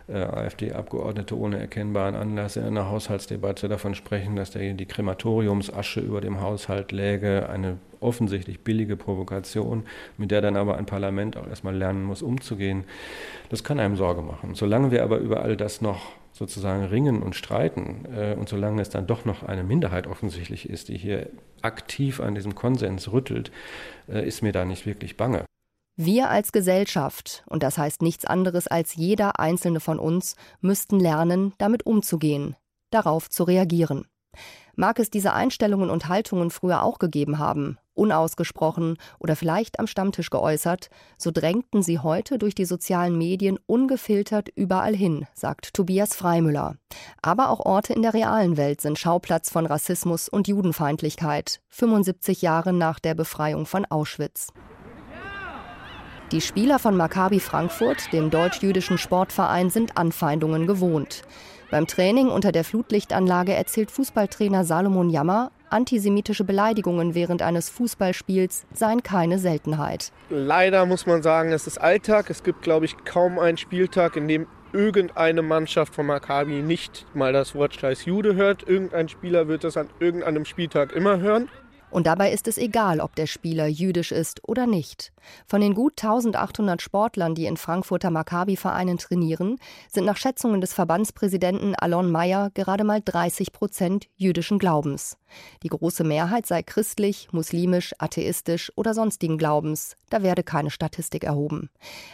äh, 0.08 0.18
AfD-Abgeordnete 0.18 1.38
ohne 1.38 1.60
erkennbaren 1.60 2.16
Anlass 2.16 2.56
in 2.56 2.64
einer 2.64 2.90
Haushaltsdebatte 2.90 3.68
davon 3.68 3.96
sprechen, 3.96 4.36
dass 4.36 4.52
der, 4.52 4.74
die 4.74 4.86
Krematoriumsasche 4.86 6.00
über 6.02 6.22
dem 6.22 6.40
Haushalt 6.40 6.92
läge, 6.92 7.50
eine 7.50 7.78
offensichtlich 8.00 8.62
billige 8.62 8.96
Provokation, 8.96 9.84
mit 10.18 10.32
der 10.32 10.42
dann 10.42 10.56
aber 10.56 10.78
ein 10.78 10.86
Parlament 10.86 11.36
auch 11.36 11.48
erstmal 11.48 11.76
lernen 11.76 12.04
muss, 12.04 12.22
umzugehen. 12.22 12.84
Das 13.50 13.64
kann 13.64 13.80
einem 13.80 13.96
Sorge 13.96 14.22
machen. 14.22 14.56
Solange 14.56 14.92
wir 14.92 15.04
aber 15.04 15.18
über 15.18 15.42
all 15.42 15.58
das 15.58 15.82
noch 15.82 16.14
sozusagen 16.34 16.86
ringen 16.86 17.22
und 17.22 17.36
streiten 17.36 18.06
äh, 18.13 18.36
und 18.38 18.50
solange 18.50 18.82
es 18.82 18.89
dann 18.89 19.08
doch 19.08 19.26
noch 19.26 19.44
eine 19.44 19.63
Minderheit 19.63 20.08
offensichtlich 20.08 20.70
ist, 20.70 20.89
die 20.89 20.98
hier 20.98 21.30
aktiv 21.62 22.20
an 22.20 22.36
diesem 22.36 22.56
Konsens 22.56 23.12
rüttelt, 23.12 23.52
äh, 24.08 24.26
ist 24.26 24.41
mir 24.41 24.52
da 24.52 24.65
nicht 24.65 24.86
wirklich 24.86 25.17
bange. 25.17 25.46
Wir 25.98 26.30
als 26.30 26.52
Gesellschaft, 26.52 27.44
und 27.48 27.63
das 27.63 27.78
heißt 27.78 28.02
nichts 28.02 28.26
anderes 28.26 28.67
als 28.67 28.96
jeder 28.96 29.39
einzelne 29.39 29.80
von 29.80 30.00
uns, 30.00 30.36
müssten 30.62 31.00
lernen, 31.00 31.54
damit 31.58 31.86
umzugehen. 31.86 32.56
darauf 32.91 33.30
zu 33.30 33.44
reagieren. 33.44 34.06
Mag 34.82 34.98
es 34.98 35.12
diese 35.12 35.34
Einstellungen 35.34 35.91
und 35.91 36.10
Haltungen 36.10 36.50
früher 36.50 36.82
auch 36.82 36.98
gegeben 36.98 37.38
haben, 37.38 37.78
unausgesprochen 37.94 38.98
oder 39.20 39.36
vielleicht 39.36 39.80
am 39.80 39.86
Stammtisch 39.86 40.32
geäußert, 40.32 40.89
so 41.20 41.30
drängten 41.30 41.84
sie 41.84 42.00
heute 42.00 42.39
durch 42.39 42.56
die 42.56 42.65
sozialen 42.65 43.15
Medien 43.15 43.60
ungefiltert 43.67 44.50
überall 44.56 44.96
hin, 44.96 45.28
sagt 45.36 45.76
Tobias 45.76 46.15
Freimüller. 46.15 46.78
Aber 47.22 47.52
auch 47.52 47.60
Orte 47.60 47.94
in 47.94 48.02
der 48.02 48.15
realen 48.15 48.58
Welt 48.58 48.82
sind 48.82 48.98
Schauplatz 48.98 49.52
von 49.52 49.67
Rassismus 49.67 50.28
und 50.30 50.48
Judenfeindlichkeit, 50.48 51.62
75 51.70 52.41
Jahre 52.41 52.74
nach 52.74 52.98
der 53.00 53.13
Befreiung 53.13 53.67
von 53.67 53.86
Auschwitz. 53.86 54.48
Die 56.32 56.41
Spieler 56.41 56.80
von 56.80 56.98
Maccabi 56.98 57.39
Frankfurt, 57.39 58.12
dem 58.13 58.32
deutsch-jüdischen 58.32 58.98
Sportverein, 58.98 59.70
sind 59.70 59.98
Anfeindungen 59.98 60.65
gewohnt. 60.65 61.22
Beim 61.72 61.88
Training 61.88 62.28
unter 62.28 62.52
der 62.52 62.66
Flutlichtanlage 62.66 63.54
erzählt 63.54 63.92
Fußballtrainer 63.92 64.66
Salomon 64.66 65.10
Jammer, 65.10 65.52
antisemitische 65.70 66.44
Beleidigungen 66.44 67.16
während 67.16 67.42
eines 67.42 67.70
Fußballspiels 67.70 68.66
seien 68.74 69.04
keine 69.04 69.40
Seltenheit. 69.40 70.12
Leider 70.30 70.86
muss 70.86 71.06
man 71.06 71.24
sagen, 71.24 71.54
es 71.54 71.68
ist 71.68 71.78
Alltag. 71.78 72.30
Es 72.30 72.44
gibt, 72.44 72.62
glaube 72.62 72.84
ich, 72.84 73.06
kaum 73.06 73.40
einen 73.40 73.56
Spieltag, 73.56 74.18
in 74.18 74.28
dem 74.28 74.48
irgendeine 74.74 75.42
Mannschaft 75.42 75.96
von 75.96 76.08
Maccabi 76.08 76.62
nicht 76.62 77.06
mal 77.14 77.32
das 77.32 77.56
Wort 77.56 77.74
Scheiß 77.74 78.04
Jude 78.04 78.36
hört. 78.36 78.68
Irgendein 78.68 79.08
Spieler 79.08 79.48
wird 79.48 79.64
das 79.64 79.78
an 79.78 79.90
irgendeinem 80.02 80.44
Spieltag 80.44 80.92
immer 80.92 81.20
hören. 81.20 81.48
Und 81.92 82.08
dabei 82.08 82.32
ist 82.32 82.48
es 82.48 82.58
egal, 82.58 83.02
ob 83.02 83.16
der 83.16 83.28
Spieler 83.28 83.68
jüdisch 83.68 84.12
ist 84.12 84.48
oder 84.48 84.66
nicht. 84.66 85.12
Von 85.46 85.62
den 85.62 85.76
gut 85.76 86.02
1800 86.02 86.82
Sportlern, 86.82 87.36
die 87.36 87.46
in 87.46 87.58
Frankfurter 87.58 88.10
Maccabi-Vereinen 88.10 88.98
trainieren, 88.98 89.58
sind 89.90 90.06
nach 90.06 90.18
Schätzungen 90.18 90.62
des 90.62 90.74
Verbandspräsidenten 90.74 91.76
Alon 91.76 92.10
Mayer 92.10 92.50
gerade 92.54 92.84
mal 92.84 93.02
30 93.04 93.52
Prozent 93.52 94.08
jüdischen 94.16 94.58
Glaubens. 94.58 95.18
Die 95.64 95.68
große 95.68 96.04
Mehrheit 96.04 96.46
sei 96.46 96.64
christlich, 96.64 97.28
muslimisch, 97.32 97.94
atheistisch 98.00 98.72
oder 98.76 98.94
sonstigen 98.94 99.38
Glaubens. 99.38 99.96
Da 100.10 100.24
werde 100.24 100.44
keine 100.44 100.72
Statistik 100.72 101.24
erhoben. 101.24 101.70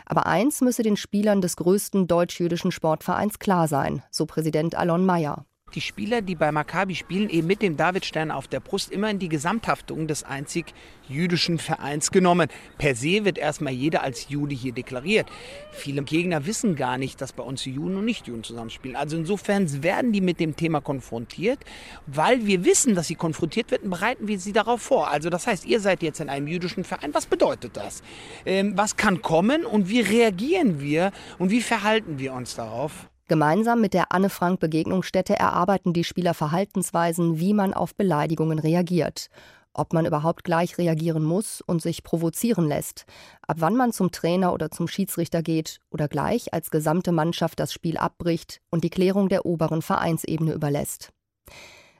Aber 0.05 0.25
eins 0.25 0.61
müsse 0.61 0.83
den 0.83 0.97
Spielern 0.97 1.41
des 1.41 1.55
größten 1.55 2.07
deutsch-jüdischen 2.07 2.71
Sportvereins 2.71 3.39
klar 3.39 3.67
sein, 3.67 4.03
so 4.11 4.25
Präsident 4.25 4.75
Alon 4.75 5.05
Mayer 5.05 5.45
die 5.75 5.81
Spieler, 5.81 6.21
die 6.21 6.35
bei 6.35 6.51
Maccabi 6.51 6.95
spielen, 6.95 7.29
eben 7.29 7.47
mit 7.47 7.61
dem 7.61 7.77
Davidstern 7.77 8.31
auf 8.31 8.47
der 8.47 8.59
Brust 8.59 8.91
immer 8.91 9.09
in 9.09 9.19
die 9.19 9.29
Gesamthaftung 9.29 10.07
des 10.07 10.23
einzig 10.23 10.73
jüdischen 11.09 11.59
Vereins 11.59 12.11
genommen. 12.11 12.49
Per 12.77 12.95
se 12.95 13.25
wird 13.25 13.37
erstmal 13.37 13.73
jeder 13.73 14.03
als 14.03 14.29
Jude 14.29 14.55
hier 14.55 14.71
deklariert. 14.71 15.27
Viele 15.71 16.03
Gegner 16.03 16.45
wissen 16.45 16.75
gar 16.75 16.97
nicht, 16.97 17.21
dass 17.21 17.33
bei 17.33 17.43
uns 17.43 17.65
Juden 17.65 17.97
und 17.97 18.05
Nichtjuden 18.05 18.43
zusammenspielen. 18.43 18.95
Also 18.95 19.17
insofern 19.17 19.83
werden 19.83 20.11
die 20.11 20.21
mit 20.21 20.39
dem 20.39 20.55
Thema 20.55 20.81
konfrontiert. 20.81 21.59
Weil 22.05 22.45
wir 22.45 22.63
wissen, 22.63 22.95
dass 22.95 23.07
sie 23.07 23.15
konfrontiert 23.15 23.71
werden, 23.71 23.89
bereiten 23.89 24.27
wir 24.27 24.39
sie 24.39 24.53
darauf 24.53 24.81
vor. 24.81 25.09
Also 25.09 25.29
das 25.29 25.47
heißt, 25.47 25.65
ihr 25.65 25.79
seid 25.79 26.01
jetzt 26.01 26.19
in 26.19 26.29
einem 26.29 26.47
jüdischen 26.47 26.83
Verein. 26.83 27.13
Was 27.13 27.25
bedeutet 27.25 27.75
das? 27.75 28.01
Ähm, 28.45 28.77
was 28.77 28.95
kann 28.95 29.21
kommen 29.21 29.65
und 29.65 29.89
wie 29.89 30.01
reagieren 30.01 30.79
wir 30.79 31.11
und 31.37 31.51
wie 31.51 31.61
verhalten 31.61 32.19
wir 32.19 32.33
uns 32.33 32.55
darauf? 32.55 33.09
Gemeinsam 33.29 33.81
mit 33.81 33.93
der 33.93 34.13
Anne 34.13 34.29
Frank 34.29 34.61
Begegnungsstätte 34.61 35.37
erarbeiten 35.37 35.91
die 35.91 36.05
Spieler 36.05 36.33
Verhaltensweisen, 36.33 37.39
wie 37.39 37.53
man 37.53 37.73
auf 37.73 37.93
Beleidigungen 37.93 38.57
reagiert. 38.57 39.27
Ob 39.73 39.91
man 39.91 40.05
überhaupt 40.05 40.45
gleich 40.45 40.77
reagieren 40.77 41.25
muss 41.25 41.59
und 41.59 41.81
sich 41.81 42.03
provozieren 42.03 42.69
lässt, 42.69 43.05
ab 43.45 43.57
wann 43.59 43.75
man 43.75 43.91
zum 43.91 44.11
Trainer 44.11 44.53
oder 44.53 44.71
zum 44.71 44.87
Schiedsrichter 44.87 45.43
geht 45.43 45.79
oder 45.91 46.07
gleich 46.07 46.53
als 46.53 46.71
gesamte 46.71 47.11
Mannschaft 47.11 47.59
das 47.59 47.73
Spiel 47.73 47.97
abbricht 47.97 48.61
und 48.69 48.85
die 48.85 48.89
Klärung 48.89 49.27
der 49.27 49.45
oberen 49.45 49.81
Vereinsebene 49.81 50.53
überlässt. 50.53 51.11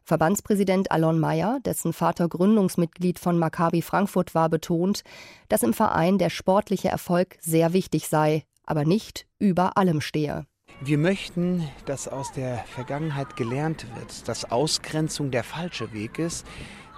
Verbandspräsident 0.05 0.91
Alon 0.91 1.19
Meyer, 1.19 1.59
dessen 1.65 1.91
Vater 1.91 2.29
Gründungsmitglied 2.29 3.19
von 3.19 3.37
Maccabi 3.37 3.81
Frankfurt 3.81 4.33
war, 4.33 4.47
betont, 4.47 5.03
dass 5.49 5.61
im 5.61 5.73
Verein 5.73 6.17
der 6.17 6.29
sportliche 6.29 6.87
Erfolg 6.87 7.35
sehr 7.41 7.73
wichtig 7.73 8.07
sei, 8.07 8.45
aber 8.63 8.85
nicht 8.85 9.27
über 9.37 9.77
allem 9.77 9.99
stehe. 9.99 10.45
Wir 10.79 10.99
möchten, 10.99 11.67
dass 11.85 12.07
aus 12.07 12.31
der 12.33 12.59
Vergangenheit 12.67 13.35
gelernt 13.35 13.87
wird, 13.95 14.27
dass 14.27 14.51
Ausgrenzung 14.51 15.31
der 15.31 15.43
falsche 15.43 15.91
Weg 15.91 16.19
ist. 16.19 16.45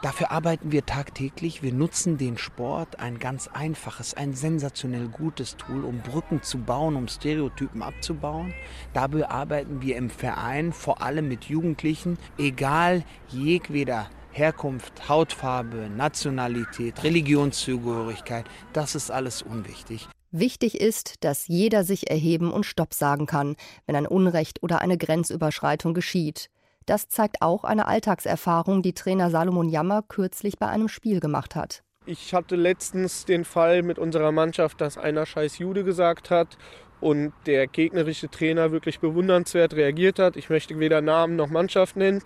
Dafür 0.02 0.32
arbeiten 0.32 0.74
wir 0.74 0.86
tagtäglich. 0.86 1.64
Wir 1.64 1.72
nutzen 1.72 2.18
den 2.18 2.38
Sport, 2.38 3.00
ein 3.00 3.20
ganz 3.20 3.48
einfaches, 3.48 4.16
ein 4.16 4.34
sensationell 4.34 5.08
gutes 5.08 5.56
Tool, 5.56 5.86
um 5.86 6.00
Brücken 6.00 6.44
zu 6.44 6.58
bauen, 6.58 6.98
um 6.98 7.08
Stereotypen 7.08 7.82
abzubauen. 7.82 8.54
Dabei 8.94 9.30
arbeiten 9.30 9.82
wir 9.82 9.96
im 9.96 10.10
Verein 10.10 10.74
vor 10.74 11.02
allem 11.02 11.30
mit 11.30 11.46
Jugendlichen, 11.46 12.18
egal 12.38 13.06
jegweder 13.30 14.10
Herkunft, 14.32 15.08
Hautfarbe, 15.08 15.90
Nationalität, 15.90 17.02
Religionszugehörigkeit, 17.04 18.46
das 18.74 18.96
ist 18.96 19.10
alles 19.10 19.42
unwichtig. 19.42 20.10
Wichtig 20.32 20.80
ist, 20.80 21.24
dass 21.24 21.48
jeder 21.48 21.84
sich 21.84 22.12
erheben 22.12 22.52
und 22.52 22.64
Stopp 22.64 22.94
sagen 22.94 23.26
kann, 23.26 23.56
wenn 23.88 23.96
ein 23.96 24.06
Unrecht 24.06 24.62
oder 24.62 24.80
eine 24.80 24.98
Grenzüberschreitung 24.98 25.96
geschieht. 25.96 26.50
Das 26.86 27.08
zeigt 27.08 27.42
auch 27.42 27.64
eine 27.64 27.88
Alltagserfahrung, 27.88 28.84
die 28.84 28.94
Trainer 28.94 29.32
Salomon 29.32 29.70
Jammer 29.70 30.04
kürzlich 30.08 30.60
bei 30.60 30.68
einem 30.68 30.88
Spiel 30.88 31.20
gemacht 31.20 31.56
hat. 31.56 31.84
Ich 32.06 32.34
hatte 32.34 32.56
letztens 32.56 33.26
den 33.26 33.44
Fall 33.44 33.82
mit 33.82 33.98
unserer 33.98 34.32
Mannschaft, 34.32 34.82
dass 34.82 34.98
einer 34.98 35.26
scheiß 35.26 35.58
Jude 35.58 35.84
gesagt 35.84 36.30
hat 36.30 36.58
und 37.02 37.34
der 37.46 37.68
gegnerische 37.68 38.30
Trainer 38.30 38.72
wirklich 38.72 39.00
bewundernswert 39.00 39.74
reagiert 39.74 40.20
hat. 40.20 40.36
Ich 40.36 40.50
möchte 40.50 40.80
weder 40.80 41.02
Namen 41.02 41.36
noch 41.36 41.50
Mannschaft 41.50 41.96
nennen. 41.96 42.22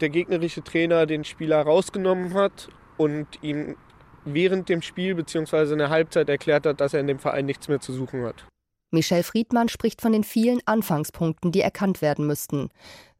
Der 0.00 0.10
gegnerische 0.10 0.62
Trainer 0.62 1.06
den 1.06 1.24
Spieler 1.24 1.62
rausgenommen 1.62 2.34
hat 2.34 2.68
und 2.96 3.26
ihm 3.42 3.76
während 4.26 4.68
dem 4.68 4.82
Spiel 4.82 5.14
bzw. 5.14 5.72
in 5.72 5.78
der 5.78 5.90
Halbzeit 5.90 6.28
erklärt 6.28 6.66
hat, 6.66 6.80
dass 6.80 6.94
er 6.94 7.00
in 7.00 7.06
dem 7.06 7.18
Verein 7.18 7.46
nichts 7.46 7.68
mehr 7.68 7.80
zu 7.80 7.92
suchen 7.92 8.24
hat. 8.24 8.46
Michel 8.90 9.22
Friedmann 9.22 9.68
spricht 9.68 10.00
von 10.00 10.12
den 10.12 10.24
vielen 10.24 10.60
Anfangspunkten, 10.64 11.52
die 11.52 11.60
erkannt 11.60 12.02
werden 12.02 12.26
müssten. 12.26 12.70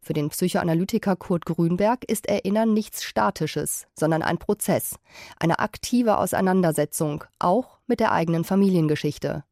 Für 0.00 0.12
den 0.12 0.30
Psychoanalytiker 0.30 1.16
Kurt 1.16 1.46
Grünberg 1.46 2.04
ist 2.04 2.28
Erinnern 2.28 2.72
nichts 2.72 3.02
Statisches, 3.02 3.88
sondern 3.98 4.22
ein 4.22 4.38
Prozess, 4.38 4.96
eine 5.40 5.58
aktive 5.58 6.18
Auseinandersetzung, 6.18 7.24
auch 7.40 7.78
mit 7.88 7.98
der 7.98 8.12
eigenen 8.12 8.44
Familiengeschichte. 8.44 9.42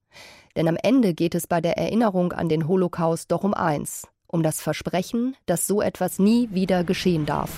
Denn 0.57 0.69
am 0.69 0.77
Ende 0.81 1.15
geht 1.15 1.35
es 1.35 1.49
bei 1.49 1.61
der 1.61 1.77
Erinnerung 1.77 2.33
an 2.33 2.49
den 2.49 2.69
Holocaust 2.69 3.33
doch 3.33 3.43
um 3.43 3.53
eins, 3.53 4.07
um 4.29 4.45
das 4.45 4.61
Versprechen, 4.61 5.37
dass 5.47 5.67
so 5.67 5.83
etwas 5.83 6.21
nie 6.21 6.49
wieder 6.53 6.85
geschehen 6.85 7.27
darf. 7.27 7.51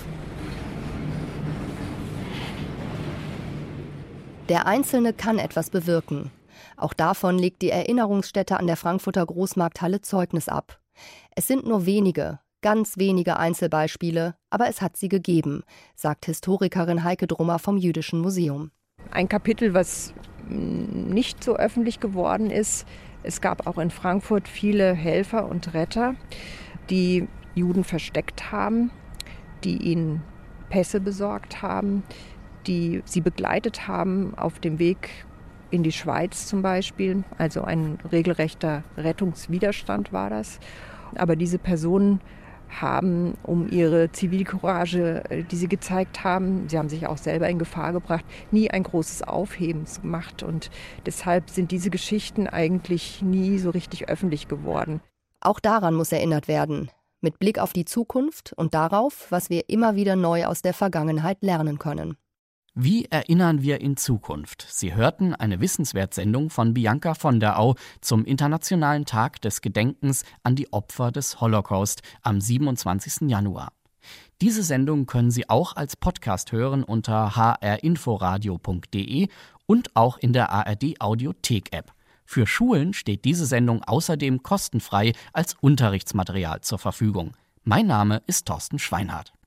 Der 4.48 4.66
Einzelne 4.66 5.12
kann 5.12 5.40
etwas 5.40 5.70
bewirken. 5.70 6.30
Auch 6.76 6.94
davon 6.94 7.37
legt 7.37 7.62
die 7.62 7.70
Erinnerungsstätte 7.70 8.59
an 8.59 8.68
der 8.68 8.76
Frankfurter 8.76 9.26
Großmarkthalle 9.26 10.02
Zeugnis 10.02 10.48
ab. 10.48 10.78
Es 11.35 11.48
sind 11.48 11.66
nur 11.66 11.85
wenige, 11.85 12.38
ganz 12.62 12.96
wenige 12.96 13.38
Einzelbeispiele, 13.38 14.37
aber 14.50 14.68
es 14.68 14.80
hat 14.80 14.96
sie 14.96 15.09
gegeben, 15.09 15.64
sagt 15.96 16.26
Historikerin 16.26 17.02
Heike 17.02 17.26
Drummer 17.26 17.59
vom 17.59 17.76
Jüdischen 17.76 18.20
Museum. 18.20 18.70
Ein 19.11 19.28
Kapitel, 19.28 19.74
was 19.74 20.14
nicht 20.48 21.42
so 21.42 21.56
öffentlich 21.56 21.98
geworden 21.98 22.50
ist. 22.50 22.87
Es 23.24 23.40
gab 23.40 23.66
auch 23.66 23.78
in 23.78 23.90
Frankfurt 23.90 24.46
viele 24.46 24.94
Helfer 24.94 25.48
und 25.48 25.74
Retter, 25.74 26.14
die 26.88 27.26
Juden 27.56 27.82
versteckt 27.82 28.52
haben, 28.52 28.92
die 29.64 29.76
ihnen 29.76 30.22
Pässe 30.68 31.00
besorgt 31.00 31.62
haben, 31.62 32.04
die 32.66 33.02
sie 33.05 33.20
begleitet 33.20 33.88
haben 33.88 34.35
auf 34.37 34.59
dem 34.59 34.79
Weg 34.79 35.11
in 35.70 35.83
die 35.83 35.92
Schweiz 35.92 36.46
zum 36.46 36.62
Beispiel. 36.62 37.24
Also 37.38 37.62
ein 37.62 37.98
regelrechter 38.11 38.83
Rettungswiderstand 38.96 40.12
war 40.12 40.31
das. 40.31 40.59
Aber 41.16 41.37
diese 41.37 41.59
Personen 41.59 42.20
haben, 42.68 43.37
um 43.42 43.68
ihre 43.70 44.11
Zivilcourage, 44.12 45.24
äh, 45.31 45.44
die 45.44 45.57
sie 45.57 45.68
gezeigt 45.68 46.24
haben, 46.24 46.68
sie 46.68 46.79
haben 46.79 46.88
sich 46.88 47.07
auch 47.07 47.18
selber 47.18 47.48
in 47.48 47.59
Gefahr 47.59 47.92
gebracht, 47.92 48.24
nie 48.50 48.70
ein 48.70 48.83
großes 48.83 49.22
Aufhebens 49.22 50.02
gemacht. 50.02 50.42
Und 50.42 50.70
deshalb 51.05 51.50
sind 51.50 51.70
diese 51.70 51.90
Geschichten 51.90 52.46
eigentlich 52.46 53.22
nie 53.22 53.59
so 53.59 53.70
richtig 53.70 54.09
öffentlich 54.09 54.48
geworden. 54.48 55.00
Auch 55.40 55.61
daran 55.61 55.94
muss 55.94 56.12
erinnert 56.12 56.48
werden, 56.48 56.90
mit 57.20 57.38
Blick 57.38 57.59
auf 57.59 57.72
die 57.72 57.85
Zukunft 57.85 58.52
und 58.57 58.74
darauf, 58.74 59.26
was 59.31 59.48
wir 59.50 59.68
immer 59.68 59.94
wieder 59.94 60.16
neu 60.16 60.46
aus 60.46 60.62
der 60.62 60.74
Vergangenheit 60.74 61.38
lernen 61.42 61.79
können. 61.79 62.16
Wie 62.79 63.07
erinnern 63.07 63.62
wir 63.62 63.81
in 63.81 63.97
Zukunft? 63.97 64.67
Sie 64.69 64.95
hörten 64.95 65.35
eine 65.35 65.61
Wissenswertsendung 65.61 66.51
von 66.51 66.75
Bianca 66.75 67.15
von 67.15 67.41
der 67.41 67.59
Au 67.59 67.75
zum 68.03 68.27
Internationalen 68.27 69.07
Tag 69.07 69.41
des 69.41 69.62
Gedenkens 69.62 70.25
an 70.43 70.57
die 70.57 70.71
Opfer 70.75 71.11
des 71.11 71.41
Holocaust 71.41 72.03
am 72.21 72.39
27. 72.39 73.31
Januar. 73.31 73.73
Diese 74.43 74.62
Sendung 74.62 75.07
können 75.07 75.31
Sie 75.31 75.49
auch 75.49 75.75
als 75.75 75.97
Podcast 75.97 76.53
hören 76.53 76.85
unter 76.85 77.35
hrinforadio.de 77.35 79.29
und 79.65 79.97
auch 79.97 80.19
in 80.19 80.35
der 80.35 80.51
ARD 80.51 81.01
Audiothek 81.01 81.73
App. 81.73 81.95
Für 82.27 82.47
Schulen 82.47 82.93
steht 82.93 83.25
diese 83.25 83.47
Sendung 83.47 83.85
außerdem 83.85 84.43
kostenfrei 84.43 85.15
als 85.33 85.57
Unterrichtsmaterial 85.62 86.61
zur 86.61 86.79
Verfügung. 86.79 87.39
Mein 87.65 87.87
Name 87.87 88.21
ist 88.27 88.45
Thorsten 88.45 88.79
Schweinhardt. 88.79 89.33